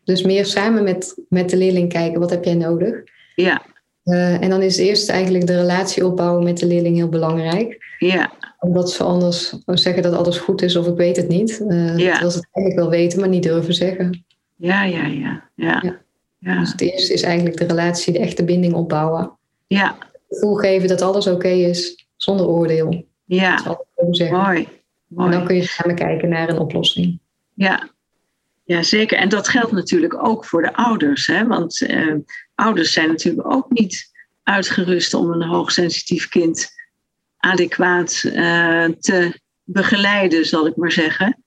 Dus 0.05 0.23
meer 0.23 0.47
samen 0.47 0.85
met, 0.85 1.17
met 1.29 1.51
de 1.51 1.57
leerling 1.57 1.89
kijken, 1.93 2.21
wat 2.21 2.31
heb 2.31 2.45
jij 2.45 2.55
nodig? 2.55 3.03
Ja. 3.35 3.63
Uh, 4.05 4.43
en 4.43 4.51
dan 4.51 4.63
is 4.63 4.77
eerst 4.77 5.09
eigenlijk 5.09 5.47
de 5.47 5.57
relatie 5.57 6.07
opbouwen 6.07 6.45
met 6.45 6.59
de 6.59 6.67
leerling 6.67 6.97
heel 6.97 7.09
belangrijk. 7.09 7.97
Ja. 7.99 8.33
Omdat 8.59 8.91
ze 8.91 9.05
anders 9.05 9.55
zeggen 9.67 10.03
dat 10.03 10.15
alles 10.15 10.39
goed 10.39 10.63
is 10.63 10.77
of 10.77 10.87
ik 10.87 10.97
weet 10.97 11.17
het 11.17 11.29
niet. 11.29 11.61
Uh, 11.69 11.99
ja. 11.99 12.11
Terwijl 12.11 12.31
ze 12.31 12.37
het 12.37 12.49
eigenlijk 12.53 12.77
wel 12.77 13.01
weten, 13.01 13.21
maar 13.21 13.29
niet 13.29 13.43
durven 13.43 13.75
zeggen. 13.75 14.25
Ja, 14.57 14.85
ja, 14.85 15.07
ja. 15.07 15.43
ja. 15.55 15.81
ja. 15.83 16.01
ja. 16.39 16.61
Dus 16.61 16.73
het 16.73 16.81
eerste 16.81 17.13
is 17.13 17.23
eigenlijk 17.23 17.57
de 17.57 17.67
relatie, 17.67 18.13
de 18.13 18.19
echte 18.19 18.45
binding 18.45 18.75
opbouwen. 18.75 19.33
Ja. 19.67 19.97
Het 19.99 20.39
gevoel 20.39 20.55
geven 20.55 20.89
dat 20.89 21.03
alles 21.03 21.27
oké 21.27 21.49
is, 21.49 22.07
zonder 22.17 22.47
oordeel. 22.47 23.05
Ja, 23.25 23.79
mooi. 23.97 24.31
mooi. 24.31 24.69
En 25.17 25.31
dan 25.31 25.45
kun 25.45 25.57
je 25.57 25.63
samen 25.63 25.95
kijken 25.95 26.29
naar 26.29 26.49
een 26.49 26.59
oplossing. 26.59 27.19
Ja, 27.55 27.91
ja, 28.71 28.83
zeker. 28.83 29.19
En 29.19 29.29
dat 29.29 29.49
geldt 29.49 29.73
natuurlijk 29.73 30.25
ook 30.25 30.45
voor 30.45 30.63
de 30.63 30.75
ouders. 30.75 31.27
Hè? 31.27 31.47
Want 31.47 31.81
eh, 31.81 32.15
ouders 32.61 32.92
zijn 32.92 33.09
natuurlijk 33.09 33.53
ook 33.53 33.70
niet 33.70 34.11
uitgerust 34.42 35.14
om 35.14 35.33
een 35.33 35.49
hoogsensitief 35.49 36.29
kind 36.29 36.68
adequaat 37.37 38.23
uh, 38.25 38.85
te 38.85 39.40
begeleiden, 39.64 40.46
zal 40.46 40.66
ik 40.66 40.77
maar 40.77 40.92
zeggen. 40.92 41.42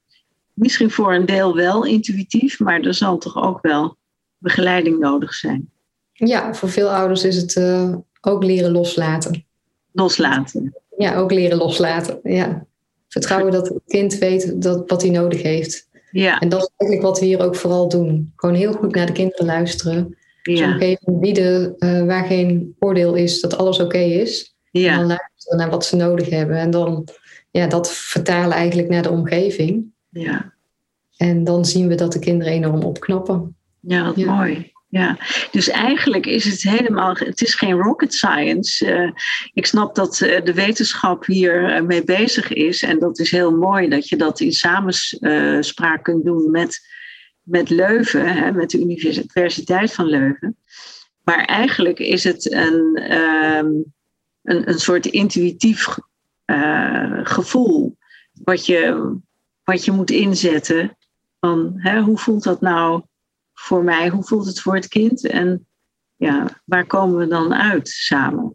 Misschien 0.54 0.92
voor 0.92 1.14
een 1.14 1.26
deel 1.26 1.56
wel 1.56 1.86
intuïtief, 1.86 2.60
maar 2.60 2.82
er 2.82 2.94
zal 2.94 3.18
toch 3.18 3.44
ook 3.44 3.62
wel 3.62 3.98
begeleiding 4.38 5.00
nodig 5.00 5.34
zijn. 5.34 5.70
Ja, 6.14 6.54
voor 6.54 6.70
veel 6.70 6.90
ouders 6.90 7.24
is 7.24 7.36
het 7.36 7.56
uh, 7.56 7.96
ook 8.22 8.44
leren 8.44 8.72
loslaten. 8.72 9.46
Loslaten. 9.92 10.74
Ja, 10.98 11.16
ook 11.16 11.32
leren 11.32 11.58
loslaten. 11.58 12.20
Ja. 12.24 12.66
Vertrouwen 13.08 13.52
dat 13.52 13.68
het 13.68 13.82
kind 13.88 14.18
weet 14.18 14.62
dat, 14.62 14.90
wat 14.90 15.02
hij 15.02 15.12
nodig 15.12 15.42
heeft. 15.42 15.90
Ja. 16.12 16.40
En 16.40 16.50
dat 16.50 16.62
is 16.62 16.70
eigenlijk 16.78 17.10
wat 17.10 17.20
we 17.20 17.26
hier 17.26 17.42
ook 17.42 17.56
vooral 17.56 17.90
doen. 17.90 18.34
Gewoon 18.36 18.56
heel 18.56 18.74
goed 18.74 18.96
naar 18.96 19.06
de 19.06 19.12
kinderen 19.12 19.46
luisteren. 19.46 20.18
Ja. 20.52 20.74
omgeving 20.74 21.20
bieden 21.20 21.76
uh, 21.80 22.06
waar 22.06 22.26
geen 22.26 22.76
oordeel 22.80 23.16
is, 23.16 23.42
dat 23.42 23.58
alles 23.58 23.80
oké 23.80 23.98
is. 23.98 24.56
Ja. 24.72 24.92
En 24.92 24.98
dan 24.98 25.08
luisteren 25.08 25.58
naar 25.58 25.70
wat 25.70 25.86
ze 25.86 25.96
nodig 25.96 26.30
hebben. 26.30 26.58
En 26.58 26.72
dan 26.72 27.08
ja, 27.52 27.68
dat 27.68 27.94
vertalen 27.94 28.58
eigenlijk 28.58 28.90
naar 28.90 29.02
de 29.02 29.12
omgeving. 29.12 29.86
Ja. 30.10 30.54
En 31.18 31.44
dan 31.44 31.66
zien 31.66 31.88
we 31.88 31.96
dat 31.96 32.14
de 32.14 32.20
kinderen 32.20 32.54
enorm 32.54 32.82
opknappen. 32.82 33.56
Ja, 33.80 34.06
wat 34.06 34.16
mooi. 34.16 34.72
Ja, 34.94 35.18
dus 35.52 35.70
eigenlijk 35.70 36.26
is 36.26 36.46
het 36.46 36.62
helemaal, 36.62 37.16
het 37.16 37.42
is 37.42 37.56
geen 37.56 37.74
rocket 37.74 38.14
science. 38.14 38.86
Uh, 38.86 39.12
ik 39.54 39.66
snap 39.66 39.96
dat 39.96 40.20
uh, 40.20 40.44
de 40.44 40.54
wetenschap 40.54 41.26
hier 41.26 41.76
uh, 41.76 41.82
mee 41.82 42.04
bezig 42.04 42.54
is 42.54 42.84
en 42.84 43.00
dat 43.00 43.20
is 43.20 43.32
heel 43.32 43.52
mooi 43.52 43.90
dat 43.90 44.10
je 44.10 44.16
dat 44.16 44.40
in 44.40 44.52
samenspraak 44.52 46.04
kunt 46.04 46.26
doen 46.26 46.52
met, 46.52 46.80
met 47.44 47.70
Leuven, 47.70 48.36
hè, 48.36 48.52
met 48.52 48.70
de 48.70 48.80
Universiteit 48.80 49.94
van 49.94 50.06
Leuven. 50.06 50.58
Maar 51.24 51.46
eigenlijk 51.46 52.00
is 52.00 52.24
het 52.24 52.52
een, 52.52 53.14
um, 53.18 53.94
een, 54.44 54.70
een 54.70 54.80
soort 54.80 55.06
intuïtief 55.06 55.98
gevoel 57.24 57.98
wat 58.44 58.66
je, 58.66 59.14
wat 59.64 59.86
je 59.86 59.92
moet 59.92 60.12
inzetten 60.12 60.98
van 61.40 61.74
hè, 61.78 62.02
hoe 62.02 62.18
voelt 62.18 62.44
dat 62.44 62.62
nou 62.62 63.04
voor 63.54 63.84
mij, 63.84 64.10
hoe 64.10 64.24
voelt 64.24 64.46
het 64.46 64.62
voor 64.62 64.76
het 64.76 64.88
kind 64.88 65.28
en 65.28 65.68
ja, 66.16 66.62
waar 66.66 66.86
komen 66.86 67.18
we 67.18 67.28
dan 67.28 67.54
uit 67.54 67.88
samen? 67.88 68.54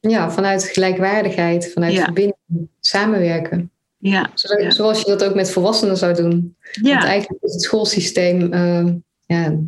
Ja, 0.00 0.30
vanuit 0.30 0.64
gelijkwaardigheid, 0.64 1.72
vanuit 1.72 1.92
ja. 1.92 2.04
verbinding, 2.04 2.68
samenwerken. 2.80 3.70
Ja, 3.98 4.30
zoals, 4.34 4.62
ja. 4.62 4.70
zoals, 4.70 5.00
je 5.00 5.06
dat 5.06 5.24
ook 5.24 5.34
met 5.34 5.50
volwassenen 5.50 5.96
zou 5.96 6.14
doen. 6.14 6.56
Ja. 6.82 6.92
Want 6.92 7.04
eigenlijk 7.04 7.42
is 7.42 7.52
het 7.52 7.62
schoolsysteem 7.62 8.52
uh, 8.52 8.92
ja, 9.26 9.58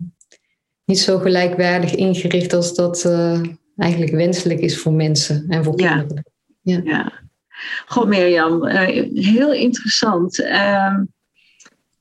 niet 0.85 0.99
zo 0.99 1.19
gelijkwaardig 1.19 1.95
ingericht 1.95 2.53
als 2.53 2.75
dat 2.75 3.05
uh, 3.05 3.41
eigenlijk 3.77 4.13
wenselijk 4.13 4.61
is 4.61 4.79
voor 4.79 4.93
mensen 4.93 5.45
en 5.49 5.65
voor 5.65 5.77
kinderen. 5.77 6.25
Ja. 6.61 6.81
ja. 6.85 7.13
Goh, 7.87 8.07
Mirjam, 8.07 8.67
uh, 8.67 8.81
heel 9.15 9.53
interessant. 9.53 10.43
Ehm, 10.43 11.05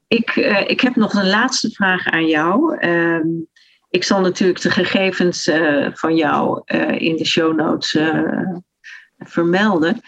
ik, 0.07 0.35
ik 0.67 0.81
heb 0.81 0.95
nog 0.95 1.13
een 1.13 1.29
laatste 1.29 1.69
vraag 1.69 2.05
aan 2.05 2.27
jou. 2.27 2.77
Uh, 2.87 3.25
ik 3.89 4.03
zal 4.03 4.21
natuurlijk 4.21 4.61
de 4.61 4.69
gegevens 4.69 5.51
van 5.93 6.15
jou 6.15 6.61
eh, 6.65 7.01
in 7.01 7.15
de 7.15 7.25
show 7.25 7.55
notes 7.55 7.91
vermelden. 9.17 10.01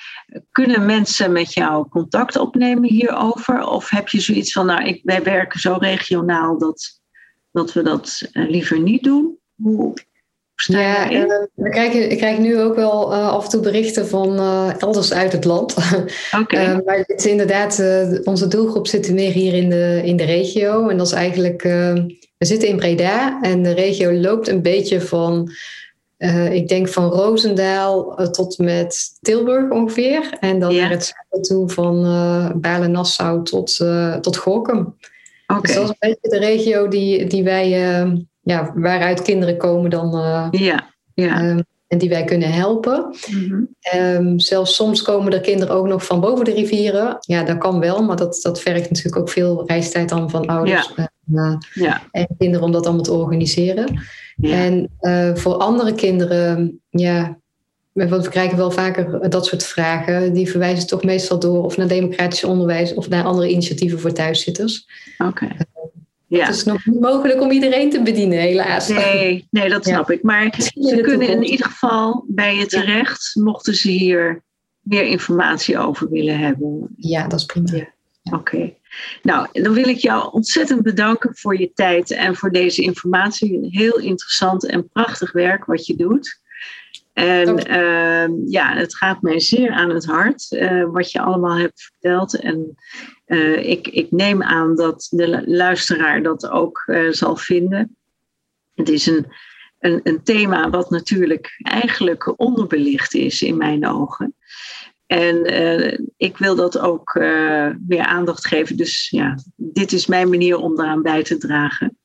Kunnen 0.51 0.85
mensen 0.85 1.31
met 1.31 1.53
jou 1.53 1.89
contact 1.89 2.37
opnemen 2.37 2.89
hierover? 2.89 3.67
Of 3.67 3.89
heb 3.89 4.09
je 4.09 4.21
zoiets 4.21 4.51
van, 4.51 4.65
nou, 4.65 4.85
ik, 4.85 5.01
wij 5.03 5.23
werken 5.23 5.59
zo 5.59 5.77
regionaal 5.79 6.57
dat, 6.57 7.01
dat 7.51 7.73
we 7.73 7.81
dat 7.81 8.29
liever 8.33 8.79
niet 8.79 9.03
doen? 9.03 9.37
Hoe, 9.55 9.93
ja, 10.67 11.11
uh, 11.11 11.25
we 11.53 11.69
krijgen, 11.69 12.11
ik 12.11 12.17
krijg 12.17 12.37
nu 12.37 12.59
ook 12.59 12.75
wel 12.75 13.13
uh, 13.13 13.29
af 13.29 13.43
en 13.43 13.49
toe 13.49 13.61
berichten 13.61 14.07
van 14.07 14.39
uh, 14.39 14.81
elders 14.81 15.13
uit 15.13 15.31
het 15.31 15.45
land. 15.45 15.75
Okay. 16.41 16.81
maar 16.85 16.97
het 16.97 17.19
is 17.19 17.25
inderdaad, 17.25 17.83
onze 18.23 18.47
doelgroep 18.47 18.87
zit 18.87 19.11
meer 19.11 19.31
hier 19.31 19.53
in 19.53 19.69
de, 19.69 20.01
in 20.03 20.15
de 20.15 20.23
regio. 20.23 20.87
En 20.87 20.97
dat 20.97 21.07
is 21.07 21.13
eigenlijk, 21.13 21.61
we 22.37 22.45
zitten 22.45 22.67
in 22.67 22.77
Breda 22.77 23.41
en 23.41 23.63
de 23.63 23.73
regio 23.73 24.11
loopt 24.11 24.47
een 24.47 24.61
beetje 24.61 25.01
van, 25.01 25.51
ik 26.51 26.67
denk 26.67 26.87
van 26.87 27.09
Roosendaal 27.09 28.15
tot 28.31 28.57
met 28.57 29.17
Tilburg 29.21 29.71
ongeveer. 29.71 30.37
En 30.39 30.59
dan 30.59 30.73
Ja. 30.73 30.81
naar 30.81 30.89
het 30.89 31.13
zuiden 31.15 31.49
toe 31.49 31.69
van 31.69 32.01
Balen-Nassau 32.61 33.43
tot, 33.43 33.75
tot 34.21 34.37
Gorkum. 34.37 34.95
Oké. 35.47 35.61
Dus 35.61 35.73
dat 35.73 35.83
is 35.83 35.89
een 35.89 35.95
beetje 35.99 36.29
de 36.29 36.45
regio 36.45 36.87
die, 36.87 37.25
die 37.27 37.43
wij 37.43 37.69
ja, 38.41 38.71
waaruit 38.75 39.21
kinderen 39.21 39.57
komen 39.57 39.89
dan. 39.89 40.15
Uh, 40.15 40.47
Ja, 40.51 40.89
ja. 41.13 41.49
um, 41.49 41.63
en 41.87 41.97
die 41.97 42.09
wij 42.09 42.23
kunnen 42.23 42.51
helpen. 42.51 43.15
Mhm. 43.31 43.63
Um, 43.95 44.39
zelfs 44.39 44.75
soms 44.75 45.01
komen 45.01 45.33
er 45.33 45.41
kinderen 45.41 45.75
ook 45.75 45.87
nog 45.87 46.05
van 46.05 46.19
boven 46.19 46.45
de 46.45 46.53
rivieren. 46.53 47.17
Ja, 47.19 47.43
dat 47.43 47.57
kan 47.57 47.79
wel, 47.79 48.03
maar 48.03 48.15
dat, 48.15 48.39
dat 48.41 48.61
vergt 48.61 48.89
natuurlijk 48.89 49.17
ook 49.17 49.29
veel 49.29 49.63
reistijd 49.67 50.09
dan 50.09 50.29
van 50.29 50.45
ouders 50.45 50.93
en, 50.95 51.11
uh, 51.31 51.55
ja, 51.73 52.01
en 52.11 52.27
kinderen 52.37 52.65
om 52.65 52.71
dat 52.71 52.85
allemaal 52.85 53.03
te 53.03 53.13
organiseren. 53.13 53.99
Ja. 54.41 54.55
En 54.55 54.89
uh, 55.01 55.35
voor 55.35 55.53
andere 55.53 55.93
kinderen, 55.93 56.81
ja, 56.89 57.37
want 57.91 58.23
we 58.23 58.29
krijgen 58.29 58.57
wel 58.57 58.71
vaker 58.71 59.29
dat 59.29 59.45
soort 59.45 59.63
vragen. 59.63 60.33
Die 60.33 60.49
verwijzen 60.49 60.87
toch 60.87 61.03
meestal 61.03 61.39
door 61.39 61.63
of 61.63 61.77
naar 61.77 61.87
democratisch 61.87 62.43
onderwijs 62.43 62.93
of 62.93 63.09
naar 63.09 63.23
andere 63.23 63.49
initiatieven 63.49 63.99
voor 63.99 64.13
thuiszitters. 64.13 64.87
Oké. 65.17 65.47
Ja. 66.27 66.45
Het 66.45 66.55
is 66.55 66.63
nog 66.63 66.85
niet 66.85 66.99
mogelijk 66.99 67.41
om 67.41 67.51
iedereen 67.51 67.89
te 67.89 68.01
bedienen, 68.01 68.39
helaas. 68.39 68.87
Nee, 68.87 69.47
nee, 69.51 69.69
dat 69.69 69.85
Ja. 69.85 69.93
snap 69.93 70.11
ik. 70.11 70.23
Maar 70.23 70.55
ze 70.73 70.99
kunnen 71.01 71.29
in 71.29 71.43
ieder 71.43 71.65
geval 71.65 72.25
bij 72.27 72.55
je 72.55 72.65
terecht, 72.65 73.31
mochten 73.33 73.75
ze 73.75 73.89
hier 73.89 74.43
meer 74.81 75.03
informatie 75.03 75.77
over 75.77 76.09
willen 76.09 76.39
hebben. 76.39 76.87
Ja, 76.95 77.27
dat 77.27 77.39
is 77.39 77.45
prima. 77.45 77.75
Ja. 77.75 77.87
Oké. 78.31 78.73
Nou, 79.21 79.47
dan 79.51 79.73
wil 79.73 79.87
ik 79.87 79.97
jou 79.97 80.31
ontzettend 80.31 80.81
bedanken 80.81 81.37
voor 81.37 81.59
je 81.59 81.73
tijd 81.73 82.11
en 82.11 82.35
voor 82.35 82.51
deze 82.51 82.81
informatie. 82.81 83.67
Heel 83.71 83.99
interessant 83.99 84.65
en 84.65 84.89
prachtig 84.89 85.31
werk 85.31 85.65
wat 85.65 85.85
je 85.85 85.95
doet. 85.95 86.41
En 87.13 87.71
uh, 87.71 88.51
ja, 88.51 88.73
het 88.73 88.95
gaat 88.95 89.21
mij 89.21 89.39
zeer 89.39 89.71
aan 89.71 89.89
het 89.89 90.05
hart 90.05 90.51
uh, 90.51 90.85
wat 90.91 91.11
je 91.11 91.21
allemaal 91.21 91.57
hebt 91.57 91.81
verteld. 91.81 92.39
En 92.39 92.75
uh, 93.27 93.69
ik, 93.69 93.87
ik 93.87 94.11
neem 94.11 94.43
aan 94.43 94.75
dat 94.75 95.07
de 95.09 95.43
luisteraar 95.45 96.23
dat 96.23 96.49
ook 96.49 96.83
uh, 96.87 97.11
zal 97.11 97.35
vinden. 97.35 97.97
Het 98.75 98.89
is 98.89 99.05
een, 99.05 99.25
een, 99.79 99.99
een 100.03 100.23
thema 100.23 100.69
wat 100.69 100.89
natuurlijk 100.89 101.55
eigenlijk 101.57 102.39
onderbelicht 102.39 103.13
is 103.13 103.41
in 103.41 103.57
mijn 103.57 103.87
ogen. 103.87 104.35
En 105.09 105.43
ik 106.17 106.37
wil 106.37 106.55
dat 106.55 106.79
ook 106.79 107.13
weer 107.87 108.05
aandacht 108.05 108.47
geven. 108.47 108.77
Dus 108.77 109.09
ja, 109.09 109.37
dit 109.55 109.91
is 109.91 110.07
mijn 110.07 110.29
manier 110.29 110.57
om 110.57 110.75
daaraan 110.75 111.01
bij 111.01 111.23
te 111.23 111.37
dragen. 111.37 111.97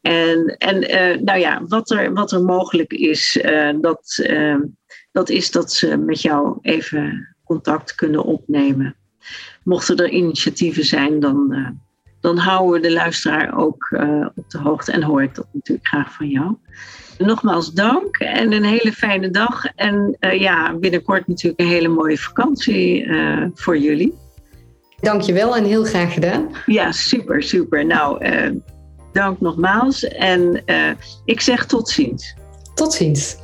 En, 0.00 0.56
en 0.58 0.90
uh, 0.90 1.22
nou 1.22 1.38
ja, 1.38 1.64
wat 1.66 1.90
er, 1.90 2.12
wat 2.12 2.32
er 2.32 2.42
mogelijk 2.42 2.92
is, 2.92 3.38
dat, 3.80 4.28
dat 5.12 5.28
is 5.28 5.50
dat 5.50 5.72
ze 5.72 5.96
met 5.96 6.22
jou 6.22 6.58
even 6.62 7.36
contact 7.44 7.94
kunnen 7.94 8.24
opnemen. 8.24 8.96
Mochten 9.64 9.96
er 9.96 10.08
initiatieven 10.08 10.84
zijn, 10.84 11.20
dan, 11.20 11.54
dan 12.22 12.36
houden 12.38 12.80
we 12.80 12.88
de 12.88 12.92
luisteraar 12.92 13.58
ook 13.58 13.96
op 14.34 14.50
de 14.50 14.58
hoogte 14.58 14.92
en 14.92 15.02
hoor 15.02 15.22
ik 15.22 15.34
dat 15.34 15.46
natuurlijk 15.52 15.86
graag 15.86 16.12
van 16.12 16.28
jou. 16.28 16.56
Nogmaals 17.18 17.72
dank 17.72 18.16
en 18.16 18.52
een 18.52 18.64
hele 18.64 18.92
fijne 18.92 19.30
dag. 19.30 19.64
En 19.64 20.16
ja, 20.20 20.74
binnenkort 20.74 21.26
natuurlijk 21.26 21.60
een 21.60 21.66
hele 21.66 21.88
mooie 21.88 22.18
vakantie 22.18 23.08
voor 23.54 23.78
jullie. 23.78 24.14
Dankjewel 25.00 25.56
en 25.56 25.64
heel 25.64 25.84
graag 25.84 26.12
gedaan. 26.12 26.48
Ja, 26.66 26.92
super, 26.92 27.42
super. 27.42 27.86
Nou, 27.86 28.24
dank 29.12 29.40
nogmaals 29.40 30.04
en 30.04 30.62
uh, 30.66 30.90
ik 31.24 31.40
zeg 31.40 31.66
tot 31.66 31.88
ziens. 31.88 32.34
Tot 32.74 32.92
ziens. 32.92 33.36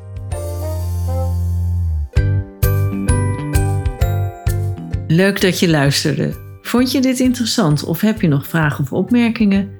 Leuk 5.07 5.41
dat 5.41 5.59
je 5.59 5.69
luisterde. 5.69 6.47
Vond 6.68 6.92
je 6.92 7.00
dit 7.00 7.20
interessant 7.20 7.85
of 7.85 8.00
heb 8.00 8.20
je 8.20 8.28
nog 8.28 8.46
vragen 8.46 8.85
of 8.85 8.92
opmerkingen? 8.92 9.70